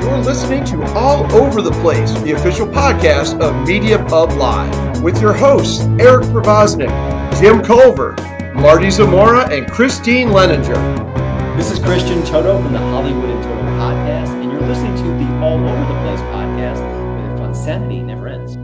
[0.00, 5.20] You're listening to All Over the Place, the official podcast of Media Pub Live, with
[5.20, 6.90] your hosts Eric Provoznik,
[7.40, 8.16] Jim Culver,
[8.54, 11.56] Marty Zamora, and Christine Leninger.
[11.56, 15.32] This is Christian Toto from the Hollywood and Toto podcast, and you're listening to the
[15.38, 18.54] All Over the Place podcast, where the fun sanity never ends.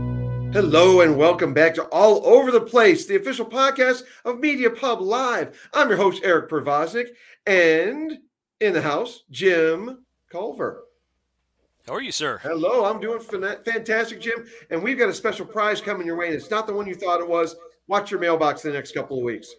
[0.53, 4.99] Hello and welcome back to All Over the Place, the official podcast of Media Pub
[4.99, 5.57] Live.
[5.73, 7.07] I'm your host Eric Provoznik,
[7.45, 8.19] and
[8.59, 10.83] in the house, Jim Culver.
[11.91, 12.39] How are you, sir?
[12.41, 14.45] Hello, I'm doing fantastic, Jim.
[14.69, 16.27] And we've got a special prize coming your way.
[16.27, 17.53] And it's not the one you thought it was.
[17.87, 19.53] Watch your mailbox the next couple of weeks.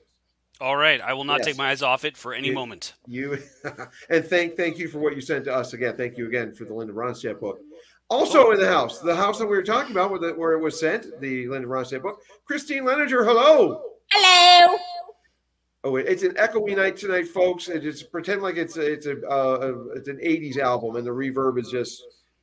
[0.58, 1.48] All right, I will not yes.
[1.48, 2.94] take my eyes off it for any you, moment.
[3.06, 3.36] You
[4.08, 5.94] and thank thank you for what you sent to us again.
[5.98, 7.58] Thank you again for the Linda Ronstadt book.
[8.08, 10.62] Also in the house, the house that we were talking about, where, the, where it
[10.62, 12.22] was sent, the Linda Ronstadt book.
[12.46, 13.78] Christine Leninger, hello.
[14.10, 14.78] Hello.
[15.84, 17.68] Oh, it's an echoey night tonight, folks.
[17.68, 21.10] It is pretend like it's a, it's a uh, it's an '80s album, and the
[21.10, 22.02] reverb is just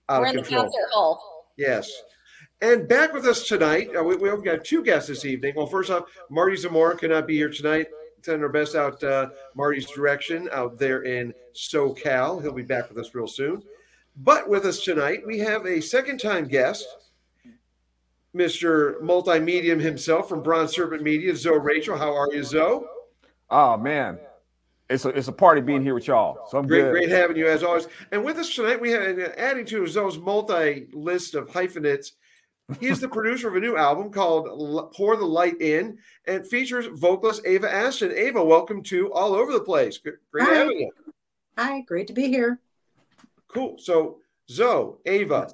[0.10, 0.64] out we're of in control.
[0.64, 1.46] the concert hall.
[1.58, 1.92] Yes.
[2.62, 5.54] And back with us tonight, uh, we, we've got two guests this evening.
[5.56, 7.88] Well, first off, Marty Zamora cannot be here tonight.
[8.22, 12.42] Send our best out uh, Marty's direction out there in SoCal.
[12.42, 13.64] He'll be back with us real soon.
[14.18, 16.86] But with us tonight, we have a second time guest,
[18.36, 19.00] Mr.
[19.02, 21.98] Multimedium himself from Bronze Serpent Media, Zo Rachel.
[21.98, 22.86] How are you, Zo?
[23.50, 24.20] Oh, man.
[24.90, 26.48] It's a, it's a party being here with y'all.
[26.50, 26.92] So I'm great, good.
[26.92, 27.88] great having you as always.
[28.12, 32.14] And with us tonight, we have adding to Zo's multi list of hyphenates.
[32.80, 36.88] He is the producer of a new album called Pour the Light In and features
[36.88, 38.12] vocalist Ava Aston.
[38.12, 40.00] Ava, welcome to All Over the Place.
[40.00, 40.17] Great
[40.48, 40.54] Hi.
[40.54, 40.92] having you.
[41.58, 42.60] Hi, great to be here.
[43.48, 43.78] Cool.
[43.80, 45.52] So, Zo, Ava,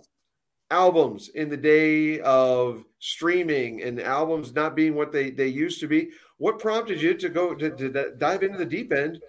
[0.72, 5.88] albums in the day of streaming and albums not being what they, they used to
[5.88, 6.12] be.
[6.38, 9.22] What prompted you to go to, to dive into the deep end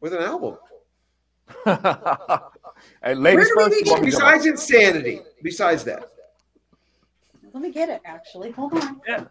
[0.00, 0.56] with an album?
[1.64, 3.84] hey, ladies first.
[4.02, 6.10] Besides insanity, besides that.
[7.52, 8.00] Let me get it.
[8.04, 9.00] Actually, hold on.
[9.06, 9.24] Yeah.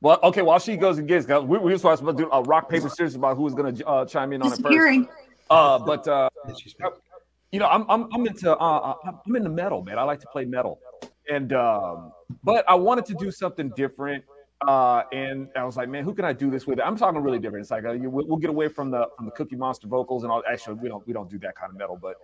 [0.00, 0.42] Well, okay.
[0.42, 3.14] While she goes and gets, we, we were supposed to do a rock paper scissors
[3.14, 5.08] about who was going to uh, chime in on it first.
[5.48, 6.28] Uh, but uh,
[7.52, 8.94] you know, I'm I'm, I'm into uh, uh
[9.26, 9.98] I'm into metal, man.
[9.98, 10.78] I like to play metal,
[11.30, 12.12] and um,
[12.44, 14.24] but I wanted to do something different.
[14.66, 16.80] Uh, and I was like, man, who can I do this with?
[16.80, 17.62] I'm talking really different.
[17.64, 20.42] It's like uh, we'll get away from the from the Cookie Monster vocals and all.
[20.50, 22.16] Actually, we don't we don't do that kind of metal, but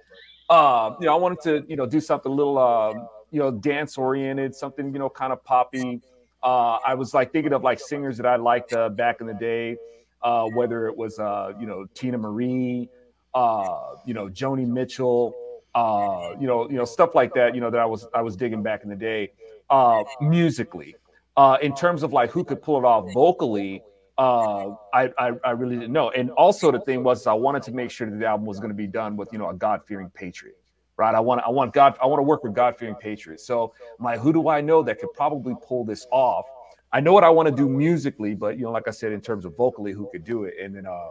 [0.49, 2.95] uh, you know, I wanted to you know do something a little uh,
[3.31, 6.01] you know dance oriented, something you know kind of poppy.
[6.43, 9.35] Uh, I was like thinking of like singers that I liked uh, back in the
[9.35, 9.77] day,
[10.23, 12.89] uh, whether it was uh, you know Teena Marie
[13.35, 15.35] uh, you know, Joni Mitchell,
[15.75, 18.37] uh, you know, you know, stuff like that, you know, that I was I was
[18.37, 19.33] digging back in the day,
[19.71, 20.97] uh, musically.
[21.37, 23.83] Uh, in terms of like who could pull it off vocally,
[24.19, 26.11] uh, I, I, I really didn't know.
[26.11, 28.71] And also the thing was I wanted to make sure that the album was going
[28.71, 30.59] to be done with you know a God fearing patriot,
[30.97, 31.15] right?
[31.15, 33.47] I want I want God I want to work with God fearing patriots.
[33.47, 36.45] So my who do I know that could probably pull this off?
[36.93, 39.23] I know what I want to do musically, but you know, like I said, in
[39.23, 40.55] terms of vocally, who could do it?
[40.63, 41.09] And then uh,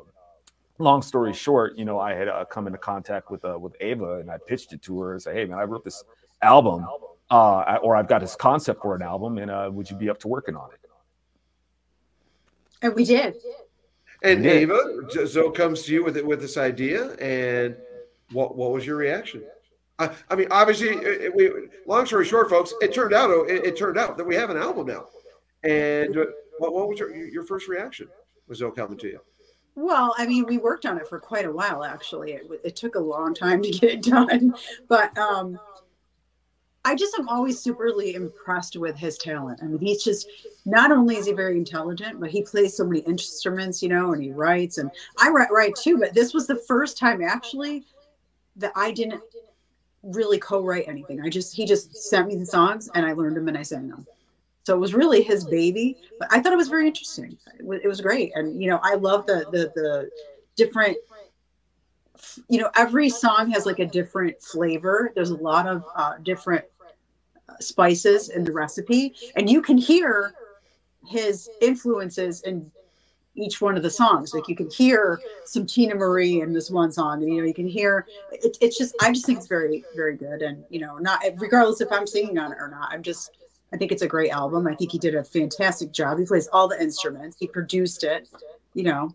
[0.78, 4.20] long story short, you know, I had uh, come into contact with uh, with Ava
[4.20, 6.03] and I pitched it to her and said, "Hey, man, I wrote this
[6.44, 6.86] album,
[7.31, 10.19] uh, or I've got this concept for an album, and uh, would you be up
[10.19, 10.80] to working on it?"
[12.84, 13.36] And we did.
[14.24, 14.72] And we did.
[14.72, 17.75] Ava, Zo comes to you with it with this idea, and
[18.31, 19.44] what what was your reaction?
[19.97, 21.52] I, I mean, obviously, it, we,
[21.86, 24.58] long story short, folks, it turned out it, it, turned out that we have an
[24.58, 25.06] album now.
[25.64, 26.16] And
[26.58, 28.08] what, what was your your first reaction?
[28.47, 29.20] Was Zo coming to you?
[29.75, 31.84] Well, I mean, we worked on it for quite a while.
[31.84, 34.53] Actually, it, it took a long time to get it done,
[34.90, 35.58] but um,
[36.84, 39.59] I just am always superly impressed with his talent.
[39.62, 40.28] I mean, he's just
[40.66, 44.24] not only is he very intelligent, but he plays so many instruments, you know, and
[44.24, 44.90] he writes, and
[45.20, 46.00] I write write too.
[46.00, 47.84] But this was the first time actually
[48.56, 49.22] that I didn't
[50.02, 51.22] really co-write anything.
[51.22, 53.88] I just he just sent me the songs, and I learned them and I sang
[53.88, 54.08] them.
[54.64, 57.38] So it was really his baby, but I thought it was very interesting.
[57.59, 60.09] It was great, and you know, I love the the the
[60.56, 60.97] different.
[62.50, 65.11] You know, every song has like a different flavor.
[65.16, 66.66] There's a lot of uh, different
[67.59, 70.34] spices in the recipe, and you can hear
[71.08, 72.72] his influences in
[73.36, 74.34] each one of the songs.
[74.34, 77.53] Like you can hear some Teena Marie in this one song, and you know you
[77.53, 80.98] can hear it, it's just I just think it's very very good, and you know
[80.98, 82.90] not regardless if I'm singing on it or not.
[82.92, 83.32] I'm just
[83.74, 84.68] I think it's a great album.
[84.68, 86.20] I think he did a fantastic job.
[86.20, 87.38] He plays all the instruments.
[87.40, 88.28] He produced it.
[88.74, 89.12] You know,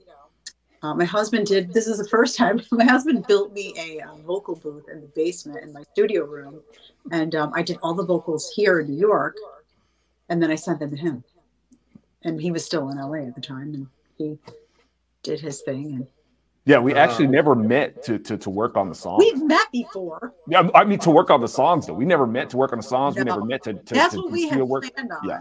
[0.87, 1.73] uh, my husband did.
[1.73, 5.09] This is the first time my husband built me a uh, vocal booth in the
[5.09, 6.61] basement in my studio room,
[7.11, 9.37] and um, I did all the vocals here in New York,
[10.29, 11.25] and then I sent them to him.
[12.25, 13.87] And he was still in LA at the time, and
[14.17, 14.39] he
[15.23, 16.07] did his thing, and
[16.65, 19.19] Yeah, we actually uh, never met to, to to work on the song.
[19.19, 20.33] We've met before.
[20.49, 21.95] Yeah, I mean to work on the songs though.
[21.95, 23.17] We never met to work on the songs.
[23.17, 23.23] No.
[23.23, 24.85] We never met to, to that's to, what we had work.
[24.95, 25.29] planned on.
[25.29, 25.41] Yeah,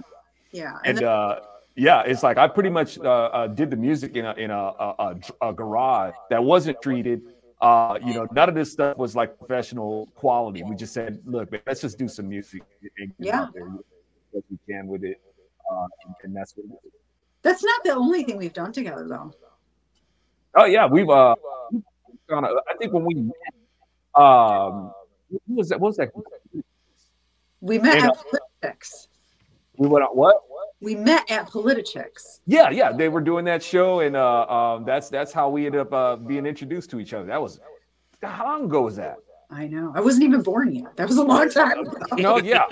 [0.52, 1.40] yeah, and, and then, uh,
[1.76, 4.56] yeah, it's like I pretty much uh, uh, did the music in a in a,
[4.58, 7.22] a, a, garage that wasn't treated.
[7.60, 10.64] Uh, you know, none of this stuff was like professional quality.
[10.64, 12.64] We just said, look, man, let's just do some music
[12.98, 13.48] and yeah.
[14.32, 15.22] what we can with it,
[15.72, 16.80] uh, and, and that's what.
[17.42, 19.34] That's not the only thing we've done together, though.
[20.56, 21.36] Oh yeah, we've uh,
[22.32, 23.36] I think when we met,
[24.16, 24.92] um,
[25.28, 25.80] what was that?
[25.80, 26.12] What was that?
[27.60, 28.18] We met and, at
[28.64, 29.08] Politichicks.
[29.78, 30.42] We went on what?
[30.86, 32.42] We met at Politichicks.
[32.46, 35.82] Yeah, yeah, they were doing that show, and uh, um, that's that's how we ended
[35.82, 37.26] up uh, being introduced to each other.
[37.26, 37.60] That was
[38.22, 39.18] how long ago was that?
[39.50, 39.92] I know.
[39.96, 40.96] I wasn't even born yet.
[40.96, 41.98] That was a long time ago.
[42.18, 42.66] no, yeah.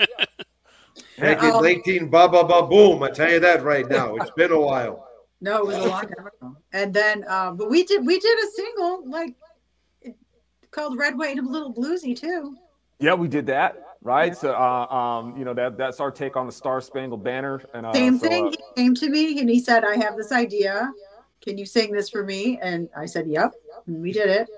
[1.18, 3.02] Back in 18, ba ba ba boom.
[3.02, 4.14] I tell you that right now.
[4.14, 5.08] It's been a while.
[5.40, 6.56] No, it was a long time ago.
[6.72, 9.34] And then, uh, but we did we did a single like
[10.70, 12.56] called Red, White, and Little Bluesy too.
[13.00, 13.83] Yeah, we did that.
[14.04, 14.32] Right.
[14.32, 14.38] Yeah.
[14.38, 17.62] So, uh, um, you know, that that's our take on the Star Spangled Banner.
[17.72, 18.46] And uh, same so, thing.
[18.48, 20.92] Uh, he came to me and he said, "I have this idea.
[21.40, 23.54] Can you sing this for me?" And I said, "Yep."
[23.86, 24.48] And we did it.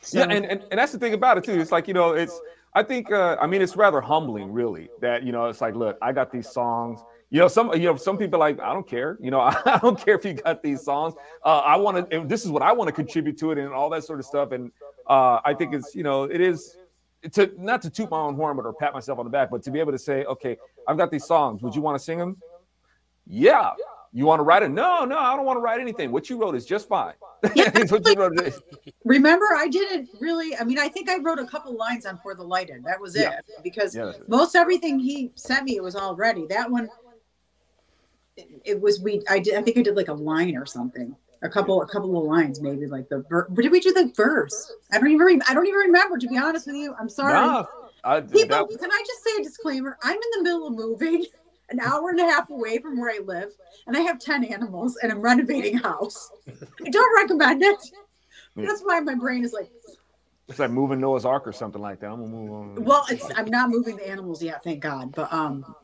[0.00, 1.60] So, yeah, and, and and that's the thing about it too.
[1.60, 2.40] It's like you know, it's
[2.72, 5.98] I think uh, I mean it's rather humbling, really, that you know it's like, look,
[6.00, 7.00] I got these songs
[7.30, 10.02] you know some you know some people like i don't care you know i don't
[10.02, 11.12] care if you got these songs
[11.44, 13.90] uh, i want to this is what i want to contribute to it and all
[13.90, 14.72] that sort of stuff and
[15.08, 16.78] uh, i think it's you know it is
[17.32, 19.62] to not to toot my own horn but or pat myself on the back but
[19.62, 20.56] to be able to say okay
[20.86, 22.36] i've got these songs would you want to sing them
[23.26, 23.72] yeah
[24.12, 26.40] you want to write it no no i don't want to write anything what you
[26.40, 27.14] wrote is just fine
[27.54, 27.70] yeah,
[29.04, 32.34] remember i didn't really i mean i think i wrote a couple lines on Pour
[32.34, 33.40] the Light In that was it yeah.
[33.62, 34.12] because yeah.
[34.26, 36.46] most everything he sent me was already.
[36.46, 36.88] that one
[38.64, 41.16] it was we I did I think I did like a line or something.
[41.42, 44.72] A couple a couple of lines maybe like the ver- did we do the verse?
[44.92, 46.94] I don't even re- I don't even remember to be honest with you.
[46.98, 47.34] I'm sorry.
[47.34, 47.66] No,
[48.02, 48.78] I, People, that...
[48.80, 49.96] can I just say a disclaimer?
[50.02, 51.26] I'm in the middle of moving
[51.70, 53.52] an hour and a half away from where I live,
[53.86, 56.30] and I have 10 animals and I'm renovating a house.
[56.84, 57.78] I don't recommend it.
[58.56, 59.70] That's why my brain is like
[60.48, 62.10] it's like moving Noah's Ark or something like that.
[62.10, 62.84] I'm gonna move on.
[62.84, 65.12] Well, it's I'm not moving the animals yet, thank God.
[65.14, 65.74] But um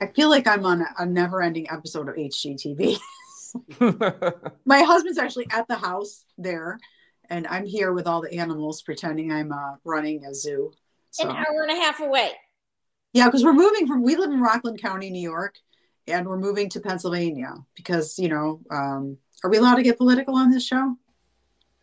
[0.00, 2.98] I feel like I'm on a, a never ending episode of HGTV.
[4.64, 6.78] My husband's actually at the house there,
[7.30, 10.72] and I'm here with all the animals pretending I'm uh, running a zoo.
[11.10, 11.28] So.
[11.28, 12.32] An hour and a half away.
[13.12, 15.56] Yeah, because we're moving from, we live in Rockland County, New York,
[16.06, 20.34] and we're moving to Pennsylvania because, you know, um, are we allowed to get political
[20.36, 20.96] on this show?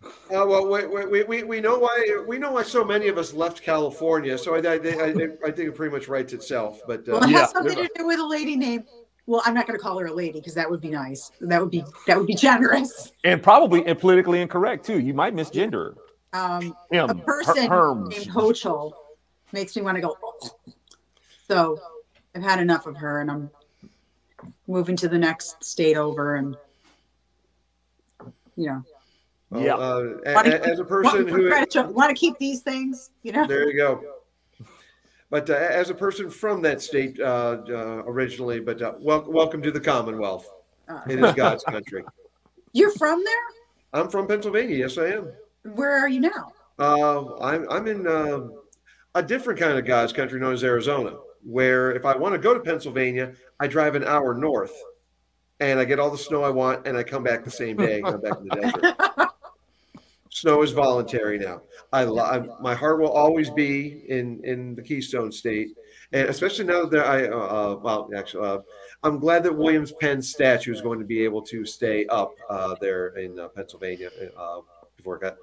[0.03, 3.33] Uh, well, we, we, we, we know why we know why so many of us
[3.33, 4.37] left California.
[4.37, 5.07] So I, I, I,
[5.45, 6.81] I think it pretty much writes itself.
[6.85, 8.85] But uh, well, it has something to do with a lady named.
[9.27, 11.31] Well, I'm not going to call her a lady because that would be nice.
[11.41, 13.11] That would be that would be generous.
[13.23, 14.99] And probably and politically incorrect too.
[14.99, 15.95] You might misgender.
[16.33, 18.93] Um, Him, a person her, named Hochul
[19.51, 20.17] makes me want to go.
[21.47, 21.79] So
[22.35, 23.49] I've had enough of her, and I'm
[24.67, 26.55] moving to the next state over, and
[28.55, 28.83] you know
[29.49, 29.75] well, yeah.
[29.75, 31.49] Uh, as a person who
[31.91, 33.45] want to keep these things, you know.
[33.45, 34.14] There you go.
[35.29, 39.61] But uh, as a person from that state uh, uh originally, but uh, wel- welcome
[39.63, 40.47] to the Commonwealth.
[40.87, 41.01] Uh.
[41.09, 42.03] It is God's country.
[42.73, 44.01] You're from there?
[44.01, 44.75] I'm from Pennsylvania.
[44.75, 45.31] Yes, I am.
[45.63, 46.51] Where are you now?
[46.77, 48.05] I'm I'm in
[49.15, 52.53] a different kind of God's country known as Arizona, where if I want to go
[52.53, 54.73] to Pennsylvania, I drive an hour north,
[55.59, 58.01] and I get all the snow I want, and I come back the same day.
[58.01, 59.29] come back in the desert.
[60.35, 61.61] snow is voluntary now.
[61.93, 65.69] I, I, my heart will always be in in the Keystone State,
[66.11, 68.57] and especially now that I uh, uh, well actually uh,
[69.03, 72.75] I'm glad that Williams Penn statue is going to be able to stay up uh,
[72.81, 74.59] there in uh, Pennsylvania uh,
[74.97, 75.37] before it got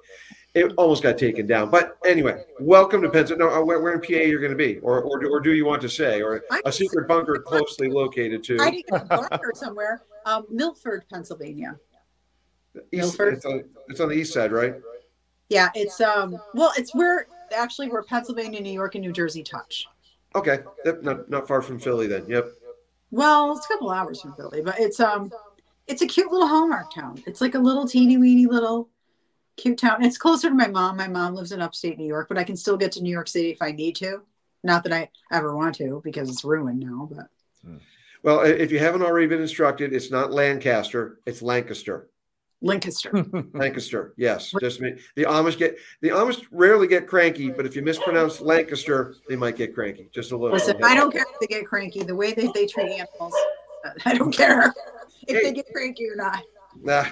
[0.53, 1.71] it almost got taken down.
[1.71, 3.51] But anyway, welcome to Pennsylvania.
[3.51, 5.81] No, where, where in PA you're going to be, or, or or do you want
[5.81, 8.57] to say, or a secret bunker closely located to?
[8.61, 11.79] I a bunker somewhere, um, Milford, Pennsylvania.
[12.91, 14.75] East, it's, on, it's on the east side, right?
[15.49, 19.87] Yeah, it's um well, it's where actually where Pennsylvania, New York, and New Jersey touch.
[20.35, 22.25] Okay, yep, not not far from Philly then.
[22.27, 22.47] Yep.
[23.11, 25.31] Well, it's a couple hours from Philly, but it's um
[25.87, 27.21] it's a cute little Hallmark town.
[27.27, 28.89] It's like a little teeny weeny little
[29.57, 30.03] cute town.
[30.03, 30.97] It's closer to my mom.
[30.97, 33.27] My mom lives in upstate New York, but I can still get to New York
[33.27, 34.21] City if I need to.
[34.63, 37.27] Not that I ever want to because it's ruined now, but.
[38.23, 42.07] Well, if you haven't already been instructed, it's not Lancaster, it's Lancaster.
[42.63, 43.11] Lancaster.
[43.53, 44.53] Lancaster, yes.
[44.59, 44.95] Just me.
[45.15, 49.57] The Amish get the Amish rarely get cranky, but if you mispronounce Lancaster, they might
[49.57, 50.09] get cranky.
[50.13, 50.55] Just a little.
[50.55, 52.03] Listen, I don't care if they get cranky.
[52.03, 53.35] The way that they treat animals,
[54.05, 54.73] I don't care
[55.27, 55.43] if hey.
[55.43, 56.41] they get cranky or not.
[56.81, 57.05] Nah.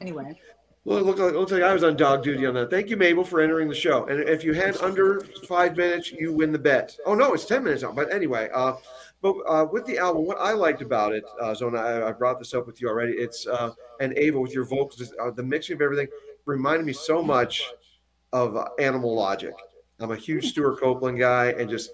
[0.00, 0.38] anyway.
[0.84, 2.68] Well, it looked like, it looks like I was on dog duty on that.
[2.68, 4.06] Thank you, Mabel, for entering the show.
[4.06, 6.96] And if you had under five minutes, you win the bet.
[7.06, 7.92] Oh no, it's ten minutes now.
[7.92, 8.74] But anyway, uh,
[9.22, 12.40] but uh, with the album, what I liked about it, uh, Zona, I, I brought
[12.40, 13.12] this up with you already.
[13.12, 16.08] It's uh, and Ava with your vocals, uh, the mixing of everything
[16.44, 17.70] reminded me so much
[18.32, 19.54] of uh, Animal Logic.
[20.00, 21.90] I'm a huge Stewart Copeland guy, and just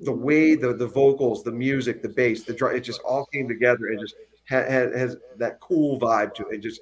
[0.00, 3.46] the way the the vocals, the music, the bass, the drum, it just all came
[3.46, 4.14] together and just
[4.46, 6.58] has that cool vibe to it.
[6.58, 6.80] Just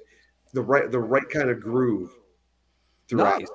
[0.53, 2.11] the right the right kind of groove
[3.09, 3.41] throughout.
[3.41, 3.49] Nice.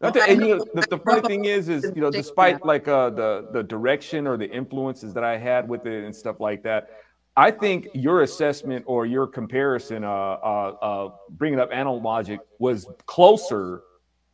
[0.00, 3.48] And you know, the, the funny thing is, is you know, despite like uh, the
[3.52, 6.90] the direction or the influences that I had with it and stuff like that,
[7.36, 12.86] I think your assessment or your comparison, uh, uh, uh bringing up Animal Logic, was
[13.06, 13.82] closer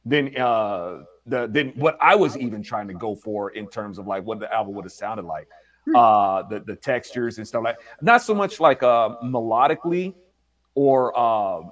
[0.05, 4.07] than uh the than what I was even trying to go for in terms of
[4.07, 5.49] like what the album would have sounded like,
[5.85, 5.97] hmm.
[5.97, 7.79] uh, the the textures and stuff like.
[8.01, 10.15] Not so much like uh melodically,
[10.77, 11.63] or uh,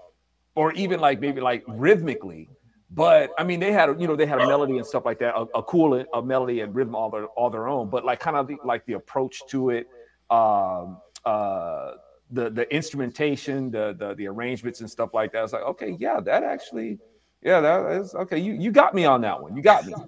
[0.56, 2.48] or even like maybe like rhythmically
[2.94, 5.34] but I mean, they had you know they had a melody and stuff like that,
[5.34, 7.90] a, a cool a melody and rhythm all their all their own.
[7.90, 9.88] But like kind of the, like the approach to it,
[10.30, 11.92] um, uh,
[12.30, 15.38] the the instrumentation, the, the the arrangements and stuff like that.
[15.38, 16.98] I was like, okay, yeah, that actually,
[17.42, 18.38] yeah, that is okay.
[18.38, 19.56] You you got me on that one.
[19.56, 19.94] You got me.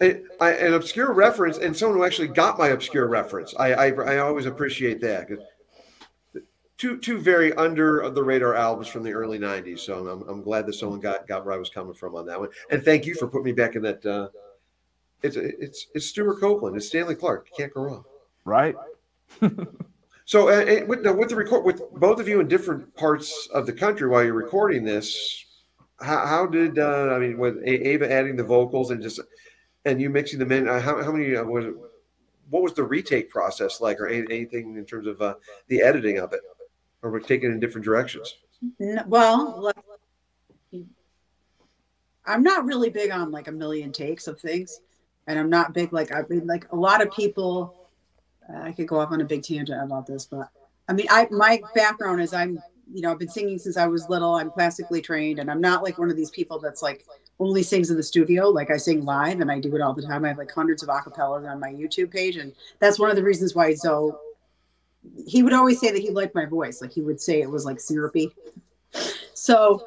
[0.00, 3.54] an obscure reference and someone who actually got my obscure reference.
[3.58, 5.28] I I, I always appreciate that
[6.78, 9.80] two two very under the radar albums from the early '90s.
[9.80, 12.38] So I'm, I'm glad that someone got got where I was coming from on that
[12.38, 12.50] one.
[12.70, 14.04] And thank you for putting me back in that.
[14.04, 14.28] Uh,
[15.22, 16.76] it's it's it's Stewart Copeland.
[16.76, 17.48] It's Stanley Clarke.
[17.50, 18.04] You can't go wrong.
[18.44, 18.76] Right.
[20.24, 23.72] so uh, with, with the record with both of you in different parts of the
[23.72, 25.44] country while you're recording this,
[26.00, 29.20] how, how did uh, I mean with Ava adding the vocals and just
[29.84, 30.68] and you mixing them in?
[30.68, 31.74] Uh, how, how many uh, was it?
[32.50, 35.34] What was the retake process like, or anything in terms of uh,
[35.66, 36.40] the editing of it?
[37.06, 38.34] Or we're taking in different directions?
[39.06, 39.72] well,
[42.26, 44.80] I'm not really big on like a million takes of things,
[45.28, 47.76] and I'm not big like I mean like a lot of people.
[48.52, 50.48] Uh, I could go off on a big tangent about this, but
[50.88, 52.58] I mean, I my background is I'm
[52.92, 54.34] you know I've been singing since I was little.
[54.34, 57.06] I'm classically trained, and I'm not like one of these people that's like
[57.38, 58.48] only sings in the studio.
[58.48, 60.24] Like I sing live, and I do it all the time.
[60.24, 63.22] I have like hundreds of acapellas on my YouTube page, and that's one of the
[63.22, 64.18] reasons why Zo
[65.26, 66.80] he would always say that he liked my voice.
[66.80, 68.32] Like he would say it was like syrupy.
[69.34, 69.82] So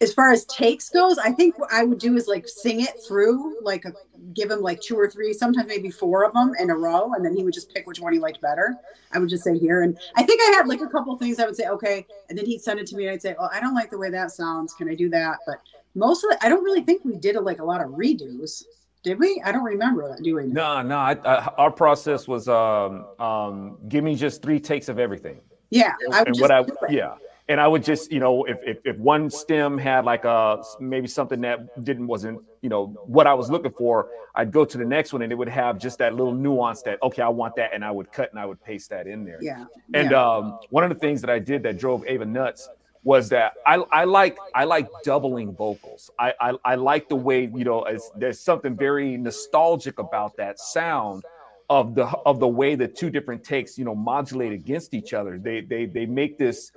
[0.00, 2.94] as far as takes goes, I think what I would do is like sing it
[3.06, 3.92] through, like a,
[4.32, 7.24] give him like two or three, sometimes maybe four of them in a row, and
[7.24, 8.76] then he would just pick which one he liked better.
[9.12, 11.46] I would just say here, and I think I had like a couple things I
[11.46, 13.60] would say okay, and then he'd send it to me, and I'd say, oh, I
[13.60, 14.72] don't like the way that sounds.
[14.72, 15.38] Can I do that?
[15.46, 15.58] But
[15.96, 18.62] most of it, I don't really think we did a, like a lot of redos.
[19.08, 19.40] Did we?
[19.42, 20.52] I don't remember that doing.
[20.52, 20.98] No, no.
[20.98, 25.40] I, I, our process was um, um, give me just three takes of everything.
[25.70, 27.14] Yeah, and what I yeah,
[27.48, 31.06] and I would just you know if, if if one stem had like a maybe
[31.06, 34.84] something that didn't wasn't you know what I was looking for, I'd go to the
[34.84, 37.72] next one and it would have just that little nuance that okay I want that
[37.72, 39.38] and I would cut and I would paste that in there.
[39.40, 39.64] Yeah.
[39.94, 40.22] And yeah.
[40.22, 42.68] um, one of the things that I did that drove Ava nuts
[43.08, 46.10] was that I, I like I like doubling vocals.
[46.18, 47.86] I, I, I like the way you know
[48.16, 51.24] there's something very nostalgic about that sound
[51.70, 55.38] of the of the way the two different takes you know modulate against each other.
[55.38, 56.70] They they they make this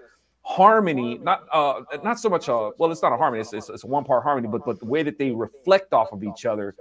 [0.44, 3.84] harmony not uh not so much a well it's not a harmony it's, it's, it's
[3.84, 6.74] a one part harmony but but the way that they reflect off of each other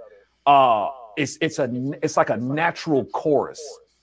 [0.47, 1.69] uh it's it's a
[2.01, 3.61] it's like a natural chorus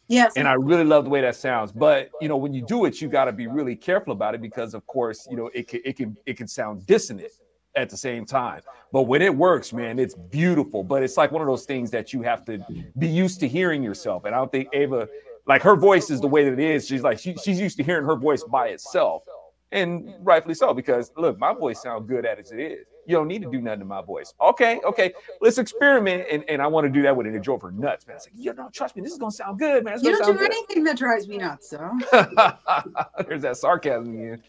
[0.09, 0.33] Yes.
[0.37, 1.71] And I really love the way that sounds.
[1.71, 4.41] But you know, when you do it, you got to be really careful about it
[4.41, 7.31] because, of course, you know, it can it can it can sound dissonant
[7.77, 8.62] at the same time.
[8.91, 10.83] But when it works, man, it's beautiful.
[10.83, 12.59] But it's like one of those things that you have to
[12.99, 14.25] be used to hearing yourself.
[14.25, 15.09] And I don't think Ava,
[15.47, 16.87] like her voice is the way that it is.
[16.87, 19.25] She's like she, she's used to hearing her voice by itself,
[19.73, 22.87] and rightfully so because look, my voice sounds good as it is.
[23.09, 24.35] You don't need to do nothing to my voice.
[24.38, 26.27] Okay, okay, let's experiment.
[26.31, 27.35] And, and I want to do that with it.
[27.35, 28.17] It drove her nuts, man.
[28.17, 29.03] It's like, you don't trust me.
[29.03, 29.95] This is gonna sound good, man.
[29.95, 30.53] It's you don't do good.
[30.53, 31.79] anything that drives me nuts, so
[33.27, 34.43] there's that sarcasm again.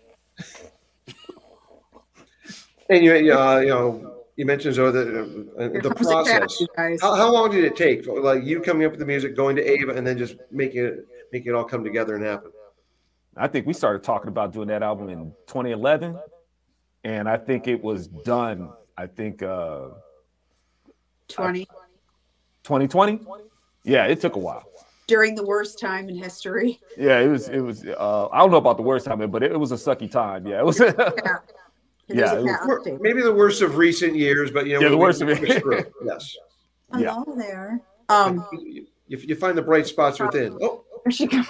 [2.89, 6.62] And you, uh, you know, you mentioned Zo the uh, the process.
[7.01, 8.08] How, how, long did it take?
[8.08, 11.08] Like you coming up with the music, going to Ava, and then just making it
[11.32, 12.51] making it all come together and happen.
[13.38, 16.20] I think we started talking about doing that album in 2011
[17.03, 18.72] and I think it was done.
[18.98, 19.89] I think uh,
[21.29, 21.65] 20.
[22.63, 23.22] 2020.
[23.84, 24.63] Yeah, it took a while.
[25.08, 26.79] During the worst time in history.
[26.98, 27.50] Yeah, it was.
[27.50, 27.84] It was.
[27.86, 30.46] Uh, I don't know about the worst time, but it, it was a sucky time.
[30.46, 30.79] Yeah, it was.
[30.79, 30.91] yeah.
[32.08, 35.22] yeah it was, maybe the worst of recent years, but you know, yeah, the worst
[35.22, 35.39] of it.
[36.06, 36.36] yes.
[36.91, 37.12] Hello yeah.
[37.12, 37.82] All there.
[38.10, 40.58] Um, you, you, find the bright spots within.
[40.62, 41.46] Oh, there she goes.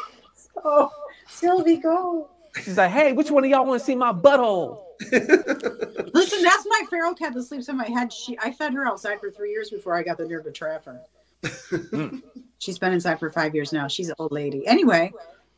[0.63, 0.89] Oh,
[1.27, 2.29] Sylvie, go.
[2.63, 4.83] She's like, hey, which one of y'all want to see my butthole?
[5.11, 8.11] Listen, that's my feral cat that sleeps in my head.
[8.11, 10.85] She, I fed her outside for three years before I got the nerve to trap
[10.85, 11.01] her.
[12.59, 13.87] She's been inside for five years now.
[13.87, 14.67] She's an old lady.
[14.67, 15.13] Anyway,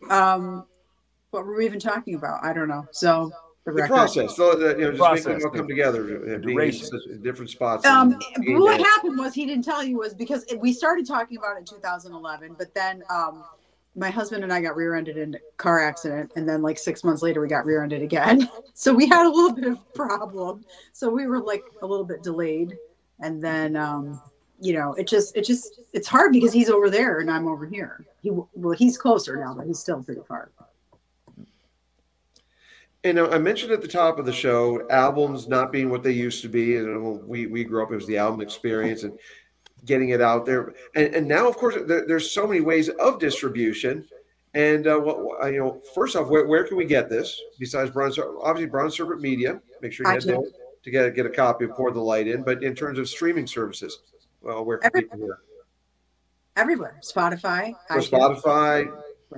[0.10, 0.65] um,
[1.31, 2.43] what were we even talking about?
[2.43, 2.86] I don't know.
[2.91, 3.31] So
[3.65, 7.21] the, the process, so that, you know, just process, making them all come together, in
[7.24, 7.86] different spots.
[7.86, 11.60] Um, what happened was he didn't tell you was because we started talking about it
[11.60, 13.43] in 2011, but then um,
[13.95, 17.21] my husband and I got rear-ended in a car accident, and then like six months
[17.21, 18.50] later, we got rear-ended again.
[18.74, 20.65] So we had a little bit of problem.
[20.91, 22.75] So we were like a little bit delayed,
[23.19, 24.19] and then um,
[24.62, 27.65] you know, it just it just it's hard because he's over there and I'm over
[27.65, 28.05] here.
[28.21, 30.51] He well, he's closer now, but he's still pretty far.
[33.03, 36.43] And I mentioned at the top of the show, albums not being what they used
[36.43, 36.77] to be.
[36.77, 39.17] And we we grew up, it was the album experience and
[39.85, 40.73] getting it out there.
[40.95, 44.05] And, and now, of course, there, there's so many ways of distribution.
[44.53, 48.19] And uh, what you know, first off, where, where can we get this besides Bronze?
[48.19, 49.61] Obviously, Bronze Serpent Media.
[49.81, 50.39] Make sure you head there
[50.83, 52.43] to get get a copy of Pour the Light In.
[52.43, 54.00] But in terms of streaming services,
[54.41, 55.09] well, where can everywhere.
[55.09, 55.38] people hear?
[56.57, 58.91] Everywhere, Spotify, Spotify,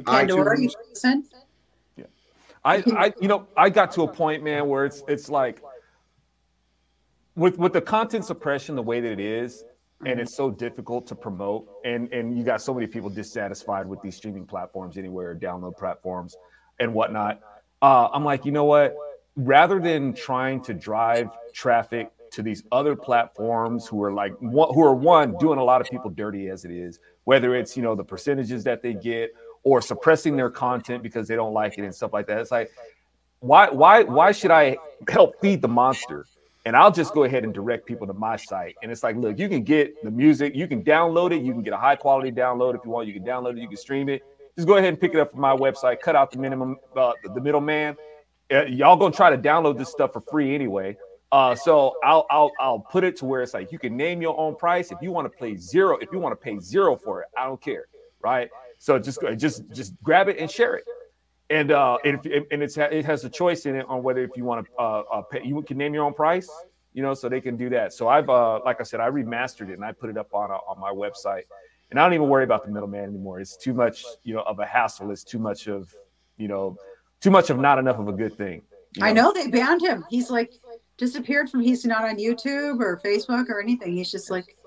[0.03, 0.59] Pandora.
[0.59, 1.25] You listen.
[2.65, 5.61] I, I, you know, I got to a point, man, where it's it's like
[7.35, 9.63] with with the content suppression the way that it is,
[10.05, 10.19] and mm-hmm.
[10.21, 14.15] it's so difficult to promote, and and you got so many people dissatisfied with these
[14.15, 16.35] streaming platforms anywhere, download platforms,
[16.79, 17.39] and whatnot.
[17.81, 18.95] Uh, I'm like, you know what?
[19.35, 24.95] Rather than trying to drive traffic to these other platforms who are like who are
[24.95, 28.03] one doing a lot of people dirty as it is, whether it's you know the
[28.03, 29.31] percentages that they get
[29.63, 32.39] or suppressing their content because they don't like it and stuff like that.
[32.39, 32.71] It's like,
[33.39, 34.77] why, why, why should I
[35.09, 36.25] help feed the monster?
[36.65, 38.75] And I'll just go ahead and direct people to my site.
[38.81, 41.61] And it's like, look, you can get the music, you can download it, you can
[41.61, 43.07] get a high quality download if you want.
[43.07, 44.23] You can download it, you can stream it.
[44.55, 45.99] Just go ahead and pick it up from my website.
[45.99, 47.97] Cut out the minimum, uh, the middleman.
[48.51, 50.95] Uh, y'all gonna try to download this stuff for free anyway.
[51.31, 54.39] Uh, so I'll I'll I'll put it to where it's like you can name your
[54.39, 55.97] own price if you want to pay zero.
[55.99, 57.87] If you want to pay zero for it, I don't care,
[58.21, 58.49] right?
[58.77, 60.85] So just just just grab it and share it.
[61.49, 64.31] And uh, and, if, and it's it has a choice in it on whether if
[64.35, 65.41] you want to uh, uh, pay.
[65.43, 66.49] You can name your own price,
[66.93, 67.93] you know, so they can do that.
[67.93, 70.51] So I've uh, like I said, I remastered it and I put it up on
[70.51, 71.43] uh, on my website.
[71.91, 73.39] And I don't even worry about the middleman anymore.
[73.39, 75.11] It's too much, you know, of a hassle.
[75.11, 75.93] It's too much of,
[76.37, 76.75] you know,
[77.21, 78.63] too much of not enough of a good thing.
[78.95, 79.07] You know?
[79.07, 80.03] I know they banned him.
[80.09, 80.53] He's like
[80.97, 81.61] disappeared from.
[81.61, 83.95] He's not on YouTube or Facebook or anything.
[83.95, 84.57] He's just like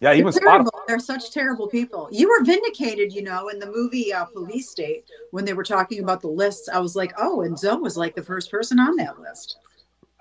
[0.00, 0.70] yeah, even terrible.
[0.88, 2.08] They're such terrible people.
[2.10, 6.02] You were vindicated, you know, in the movie uh, Police State when they were talking
[6.02, 6.66] about the lists.
[6.66, 9.58] I was like, oh, and Zo was like the first person on that list.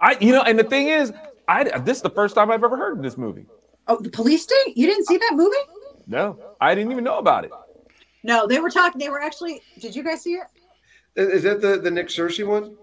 [0.02, 1.14] I, you know, and the thing is,
[1.48, 3.46] I this is the first time I've ever heard of this movie.
[3.88, 4.76] Oh, the Police State?
[4.76, 5.56] You didn't see that movie?
[6.06, 7.52] No, I didn't even know about it.
[8.24, 9.00] No, they were talking.
[9.00, 9.62] They were actually.
[9.80, 10.48] Did you guys see it?
[11.16, 12.76] Is that the the Nick Searcy one?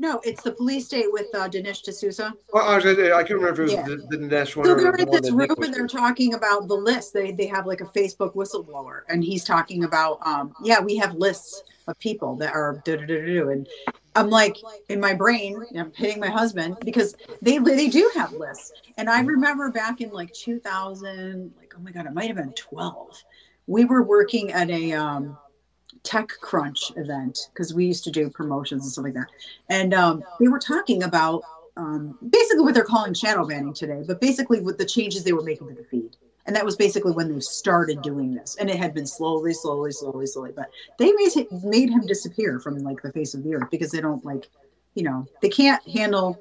[0.00, 2.32] No, it's the police state with uh, Dinesh D'Souza.
[2.54, 4.64] Well, I, I can't remember if it was the, the Dinesh one.
[4.64, 7.12] So they're in this room and they're talking about the list.
[7.12, 11.14] They they have like a Facebook whistleblower, and he's talking about, um, yeah, we have
[11.16, 13.68] lists of people that are do do do do, and
[14.16, 14.56] I'm like
[14.88, 19.20] in my brain, I'm hitting my husband because they they do have lists, and I
[19.20, 23.22] remember back in like 2000, like oh my god, it might have been 12.
[23.66, 25.36] We were working at a um,
[26.04, 29.28] TechCrunch event because we used to do promotions and stuff like that.
[29.68, 31.42] And um, they were talking about
[31.76, 35.42] um, basically what they're calling shadow banning today, but basically with the changes they were
[35.42, 36.16] making to the feed.
[36.46, 38.56] And that was basically when they started doing this.
[38.56, 40.52] And it had been slowly, slowly, slowly, slowly.
[40.54, 44.00] But they made, made him disappear from like the face of the earth because they
[44.00, 44.48] don't like,
[44.94, 46.38] you know, they can't handle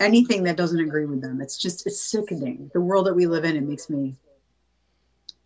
[0.00, 1.40] anything that doesn't agree with them.
[1.40, 2.70] It's just, it's sickening.
[2.74, 4.16] The world that we live in, it makes me,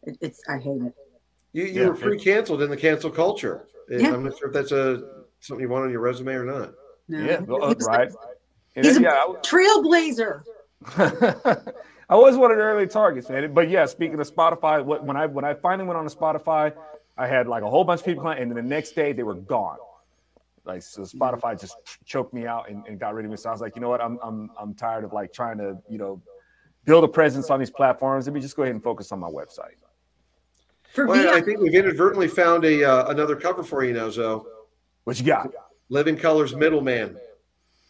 [0.02, 0.94] it, it's, I hate it.
[1.52, 3.66] You, you yeah, were pre canceled in the cancel culture.
[3.88, 4.14] Yeah.
[4.14, 6.74] I'm not sure if that's a something you want on your resume or not.
[7.08, 7.18] No.
[7.18, 8.10] Yeah, well, uh, right.
[8.74, 10.42] he's then, a yeah, trailblazer.
[12.08, 13.52] I was one of the early targets, man.
[13.52, 16.72] But yeah, speaking of Spotify, when I when I finally went on to Spotify,
[17.18, 19.34] I had like a whole bunch of people, and then the next day they were
[19.34, 19.78] gone.
[20.64, 23.36] Like so, Spotify just choked me out and, and got rid of me.
[23.36, 24.00] So I was like, you know what?
[24.00, 26.22] I'm I'm I'm tired of like trying to you know
[26.84, 28.26] build a presence on these platforms.
[28.26, 29.76] Let me just go ahead and focus on my website.
[30.92, 34.10] For well, me, I think we've inadvertently found a uh, another cover for you now,
[34.10, 34.46] Zo.
[35.04, 35.50] What you got?
[35.88, 37.16] Living Colour's Middleman.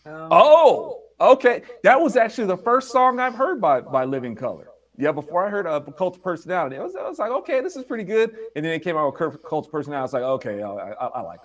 [0.07, 1.63] Oh, okay.
[1.83, 4.69] That was actually the first song I've heard by by Living Colour.
[4.99, 7.63] Yeah, before I heard a uh, Cult of Personality, I was, I was like, okay,
[7.63, 8.37] this is pretty good.
[8.55, 9.99] And then it came out with Cult of Personality.
[9.99, 11.41] I was like, okay, I, I, I like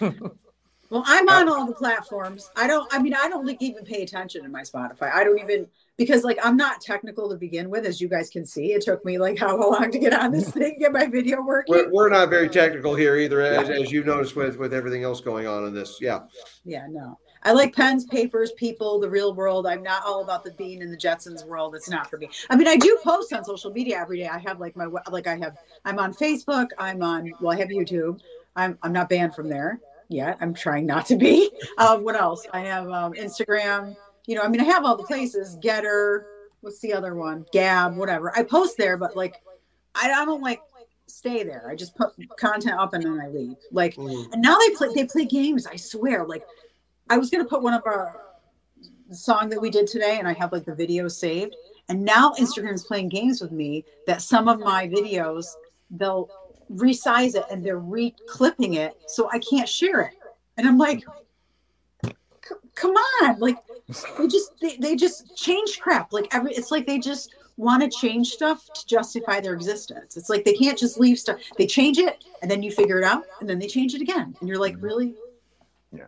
[0.00, 0.30] them.
[0.90, 2.50] Well, I'm on all the platforms.
[2.56, 2.92] I don't.
[2.92, 5.12] I mean, I don't like even pay attention to my Spotify.
[5.12, 5.68] I don't even
[6.00, 8.72] because like I'm not technical to begin with, as you guys can see.
[8.72, 11.74] It took me like how long to get on this thing, get my video working.
[11.74, 13.74] We're, we're not very technical here either, as, yeah.
[13.74, 15.98] as you noticed with with everything else going on in this.
[16.00, 16.20] Yeah.
[16.64, 16.86] Yeah.
[16.88, 17.18] No.
[17.42, 19.66] I like pens, papers, people, the real world.
[19.66, 21.74] I'm not all about the bean and the Jetsons world.
[21.74, 22.30] It's not for me.
[22.48, 24.28] I mean, I do post on social media every day.
[24.28, 25.58] I have like my like I have.
[25.84, 26.68] I'm on Facebook.
[26.78, 27.30] I'm on.
[27.42, 28.20] Well, I have YouTube.
[28.56, 30.38] I'm I'm not banned from there yet.
[30.40, 31.50] I'm trying not to be.
[31.76, 32.46] Um, what else?
[32.54, 33.96] I have um, Instagram.
[34.30, 35.56] You know, I mean, I have all the places.
[35.56, 36.22] Gettr,
[36.60, 37.44] What's the other one?
[37.52, 37.96] Gab.
[37.96, 38.32] Whatever.
[38.38, 39.42] I post there, but like,
[39.96, 40.60] I, I don't like
[41.08, 41.68] stay there.
[41.68, 43.56] I just put content up and then I leave.
[43.72, 44.32] Like, mm.
[44.32, 45.66] and now they play they play games.
[45.66, 46.24] I swear.
[46.24, 46.44] Like,
[47.08, 48.20] I was gonna put one of our
[49.10, 51.56] song that we did today, and I have like the video saved.
[51.88, 55.46] And now Instagram's playing games with me that some of my videos
[55.90, 56.30] they'll
[56.72, 60.12] resize it and they're re-clipping it so I can't share it.
[60.56, 61.02] And I'm like,
[62.80, 63.58] come on, like
[64.18, 66.12] they just they, they just change crap.
[66.12, 70.16] Like every it's like they just want to change stuff to justify their existence.
[70.16, 71.38] It's like they can't just leave stuff.
[71.58, 74.34] They change it and then you figure it out and then they change it again.
[74.40, 74.84] And you're like, mm-hmm.
[74.84, 75.14] really?
[75.92, 76.06] Yeah.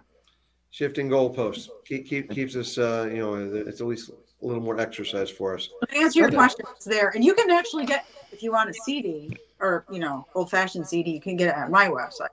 [0.71, 4.81] Shifting goalposts keep, keep keeps us uh you know it's at least a little more
[4.81, 5.69] exercise for us.
[5.95, 7.11] Answer your question, it's there.
[7.11, 10.87] And you can actually get if you want a CD or you know old fashioned
[10.87, 12.29] CD, you can get it at my website.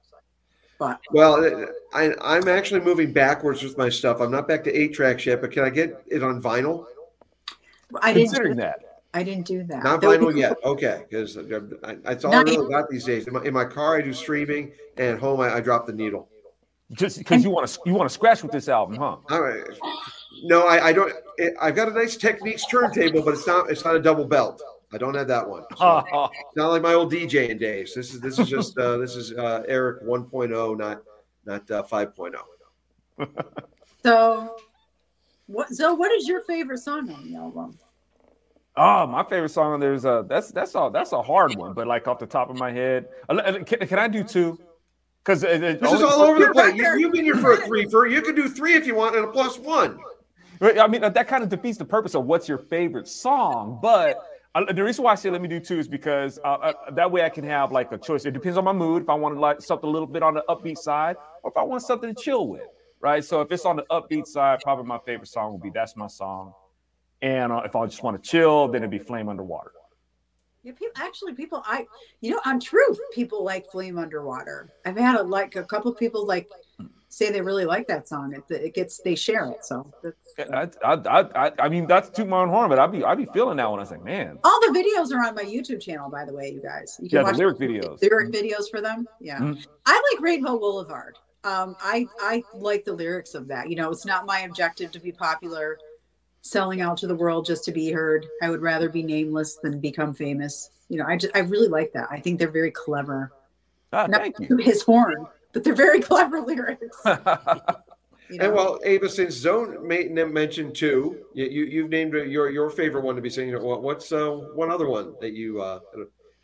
[0.80, 4.22] But well, uh, I, I'm actually moving backwards with my stuff.
[4.22, 6.86] I'm not back to eight tracks yet, but can I get it on vinyl?
[8.02, 8.80] I didn't Considering do that.
[9.14, 9.84] I didn't do that.
[9.84, 10.56] Not vinyl yet.
[10.64, 13.28] Okay, because that's all I really got these days.
[13.28, 15.94] In my, in my, car, I do streaming, and at home, I, I drop the
[15.94, 16.30] needle.
[16.94, 19.18] Just because you want to you want to scratch with this album, huh?
[19.30, 19.64] All right.
[20.44, 21.14] No, I, I don't.
[21.38, 23.70] It, I've got a nice Technics turntable, but it's not.
[23.70, 24.62] It's not a double belt.
[24.92, 25.64] I don't have that one.
[25.78, 26.04] So
[26.56, 27.94] not like my old DJing days.
[27.94, 31.04] This is this is just uh, this is uh, Eric 1.0, not
[31.46, 32.36] not uh, 5.0.
[34.04, 34.56] so,
[35.48, 35.70] what?
[35.70, 37.78] So, what is your favorite song on the album?
[38.76, 41.86] Oh, my favorite song on there's a that's that's all that's a hard one, but
[41.86, 44.58] like off the top of my head, uh, can, can I do two?
[45.24, 46.76] Because this is all over the place.
[46.76, 49.16] You, have been here for a three for you can do three if you want
[49.16, 50.00] and a plus one.
[50.62, 54.18] I mean that kind of defeats the purpose of what's your favorite song, but
[54.56, 57.24] the reason why I say let me do two is because uh, uh, that way
[57.24, 58.26] I can have like a choice.
[58.26, 59.04] It depends on my mood.
[59.04, 61.58] If I want to like something a little bit on the upbeat side, or if
[61.58, 62.68] I want something to chill with,
[63.00, 63.24] right?
[63.24, 66.08] So if it's on the upbeat side, probably my favorite song would be "That's My
[66.08, 66.54] Song,"
[67.22, 69.72] and uh, if I just want to chill, then it'd be "Flame Underwater."
[70.64, 71.86] Yeah, people actually people I
[72.20, 74.70] you know on truth people like Flame Underwater.
[74.86, 76.50] I've had a like a couple people like
[77.10, 78.34] say they really like that song.
[78.34, 79.66] It, it gets they share it.
[79.66, 79.92] So
[80.54, 80.94] I, I,
[81.36, 83.70] I, I mean that's too my own horn, but I'd be I'd be feeling that
[83.70, 83.80] one.
[83.80, 84.40] I like, man.
[84.44, 86.98] All the videos are on my YouTube channel, by the way, you guys.
[87.02, 88.02] You can yeah, watch the lyric videos.
[88.02, 89.08] Lyric videos for them.
[89.20, 89.60] Yeah, mm-hmm.
[89.86, 91.18] I like Rainbow Boulevard.
[91.44, 93.70] Um, I I like the lyrics of that.
[93.70, 95.80] You know, it's not my objective to be popular,
[96.42, 98.28] selling out to the world just to be heard.
[98.44, 100.70] I would rather be nameless than become famous.
[100.90, 102.08] You know, I just I really like that.
[102.12, 103.32] I think they're very clever.
[103.92, 104.58] Ah, thank you.
[104.58, 106.98] his horn but they're very clever lyrics.
[108.30, 108.46] You know?
[108.46, 113.16] And well, Ava, since Zone mentioned two, you, you have named your your favorite one
[113.16, 113.56] to be singing.
[113.56, 115.80] What's uh, one other one that you uh,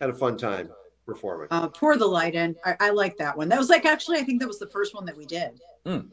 [0.02, 0.72] had a fun time
[1.06, 1.48] performing?
[1.52, 2.56] Uh, Pour the light in.
[2.65, 3.50] I, I like that one.
[3.50, 5.60] That was like actually, I think that was the first one that we did.
[5.86, 6.08] Mm.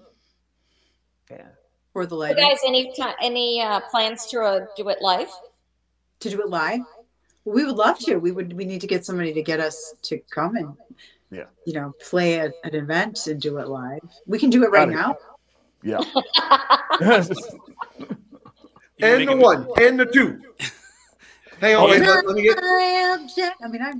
[1.30, 1.46] Yeah.
[1.94, 2.36] Pour the light.
[2.36, 5.30] You guys, any time, any uh, plans to uh, do it live?
[6.20, 6.80] To do it live?
[7.46, 8.16] Well, we would love to.
[8.16, 8.52] We would.
[8.52, 10.76] We need to get somebody to get us to come and
[11.32, 11.44] yeah.
[11.66, 14.00] you know play at an event and do it live.
[14.26, 15.16] We can do it right now.
[15.82, 16.00] yeah.
[19.00, 20.40] And the one and the two.
[21.58, 23.92] Hey on, oh, let, let, me get i mean i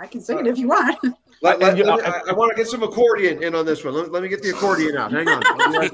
[0.00, 0.98] i can sing it if you want
[1.42, 3.94] let, let, me, I, I, want to get some accordion in on this one.
[3.94, 5.10] Let, let me get the accordion out.
[5.10, 5.42] Hang on.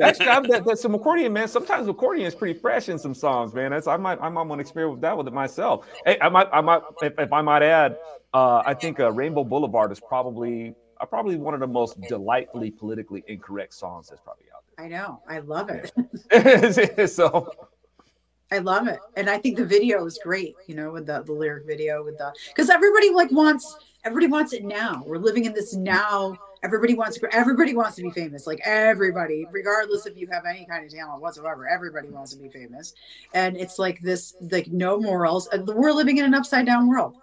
[0.03, 1.49] Actually, I'm, that, that's some accordion, man.
[1.49, 3.71] Sometimes accordion is pretty fresh in some songs, man.
[3.71, 5.87] That's I might I might want to experiment with that with it myself.
[6.05, 7.97] Hey, I might I might if, if I might add,
[8.35, 12.71] uh, I think uh, Rainbow Boulevard is probably uh, probably one of the most delightfully
[12.71, 14.85] politically incorrect songs that's probably out there.
[14.85, 15.23] I know.
[15.27, 17.09] I love it.
[17.11, 17.51] so
[18.51, 18.99] I love it.
[19.17, 22.19] And I think the video is great, you know, with the, the lyric video with
[22.19, 23.77] the because everybody like wants
[24.09, 25.03] everybody wants it now.
[25.05, 26.37] We're living in this now.
[26.65, 28.47] Everybody wants everybody wants to be famous.
[28.47, 32.49] Like everybody, regardless if you have any kind of talent whatsoever, everybody wants to be
[32.49, 32.95] famous.
[33.35, 35.49] And it's like this, like no morals.
[35.67, 37.17] We're living in an upside down world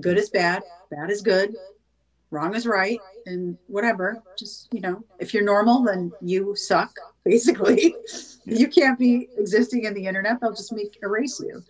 [0.00, 1.56] good is bad, bad is good,
[2.30, 4.22] wrong is right, and whatever.
[4.38, 7.94] Just, you know, if you're normal, then you suck, basically.
[8.44, 11.62] you can't be existing in the internet, they'll just make erase you.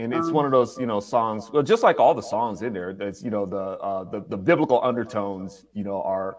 [0.00, 1.50] And it's um, one of those, you know, songs.
[1.50, 4.36] Well, just like all the songs in there, that's you know the uh, the the
[4.36, 6.36] biblical undertones, you know, are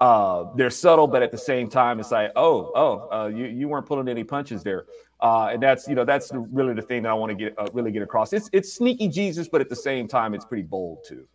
[0.00, 3.68] uh, they're subtle, but at the same time, it's like, oh, oh, uh, you you
[3.68, 4.86] weren't pulling any punches there,
[5.20, 7.68] uh, and that's you know that's really the thing that I want to get uh,
[7.74, 8.32] really get across.
[8.32, 11.26] It's it's sneaky Jesus, but at the same time, it's pretty bold too.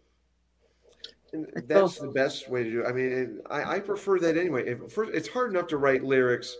[1.32, 2.82] And that's the best way to do.
[2.82, 2.88] It.
[2.88, 4.68] I mean, I, I prefer that anyway.
[4.68, 6.58] If, first, it's hard enough to write lyrics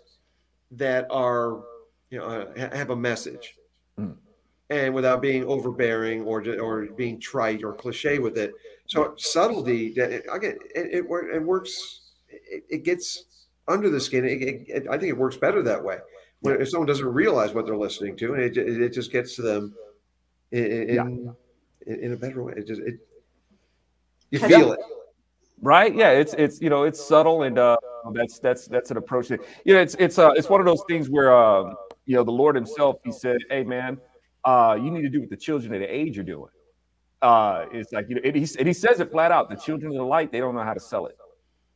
[0.72, 1.64] that are
[2.12, 3.56] you know uh, have a message,
[4.00, 4.16] mm.
[4.70, 8.54] And without being overbearing or or being trite or cliche with it.
[8.88, 12.02] So subtlety, again, it, it, it works.
[12.30, 13.26] It, it, gets
[13.68, 14.26] under the skin.
[14.26, 15.98] It, I think it works better that way.
[16.42, 19.42] When if someone doesn't realize what they're listening to, and it, it, just gets to
[19.42, 19.76] them
[20.52, 21.04] in yeah.
[21.88, 22.54] in, in, a better way.
[22.58, 23.00] It just it
[24.32, 24.80] you feel it,
[25.62, 25.96] right?
[25.96, 27.78] Yeah, it's it's you know it's subtle and uh,
[28.14, 29.30] that's that's that's an approach.
[29.30, 31.74] That, you know, it's it's uh it's one of those things where uh,
[32.06, 33.98] you know the Lord Himself He said, "Hey man,
[34.46, 36.50] uh, you need to do what the children of the age are doing."
[37.22, 39.50] Uh, it's like you know, and he, and he says it flat out.
[39.50, 41.18] The children of the light, they don't know how to sell it.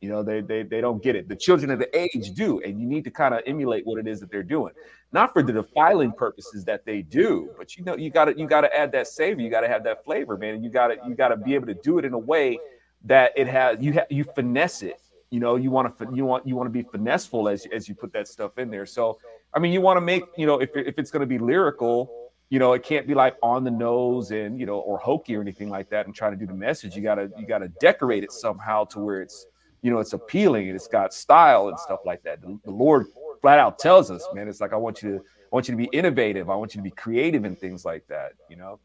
[0.00, 1.28] You know, they they they don't get it.
[1.28, 4.06] The children of the age do, and you need to kind of emulate what it
[4.06, 4.72] is that they're doing,
[5.12, 8.46] not for the defiling purposes that they do, but you know, you got to you
[8.46, 9.42] got to add that savor.
[9.42, 10.54] You got to have that flavor, man.
[10.54, 12.58] And you got to you got to be able to do it in a way
[13.04, 15.00] that it has you ha- you finesse it.
[15.30, 17.94] You know, you want to you want you want to be finesseful as as you
[17.94, 18.86] put that stuff in there.
[18.86, 19.18] So,
[19.52, 22.19] I mean, you want to make you know if if it's going to be lyrical
[22.50, 25.40] you know, it can't be like on the nose and you know, or hokey or
[25.40, 26.96] anything like that, and trying to do the message.
[26.96, 29.46] You gotta you gotta decorate it somehow to where it's
[29.82, 32.42] you know it's appealing and it's got style and stuff like that.
[32.42, 33.06] The, the Lord
[33.40, 35.78] flat out tells us, man, it's like I want you to I want you to
[35.78, 36.50] be innovative.
[36.50, 38.32] I want you to be creative and things like that.
[38.48, 38.80] You know.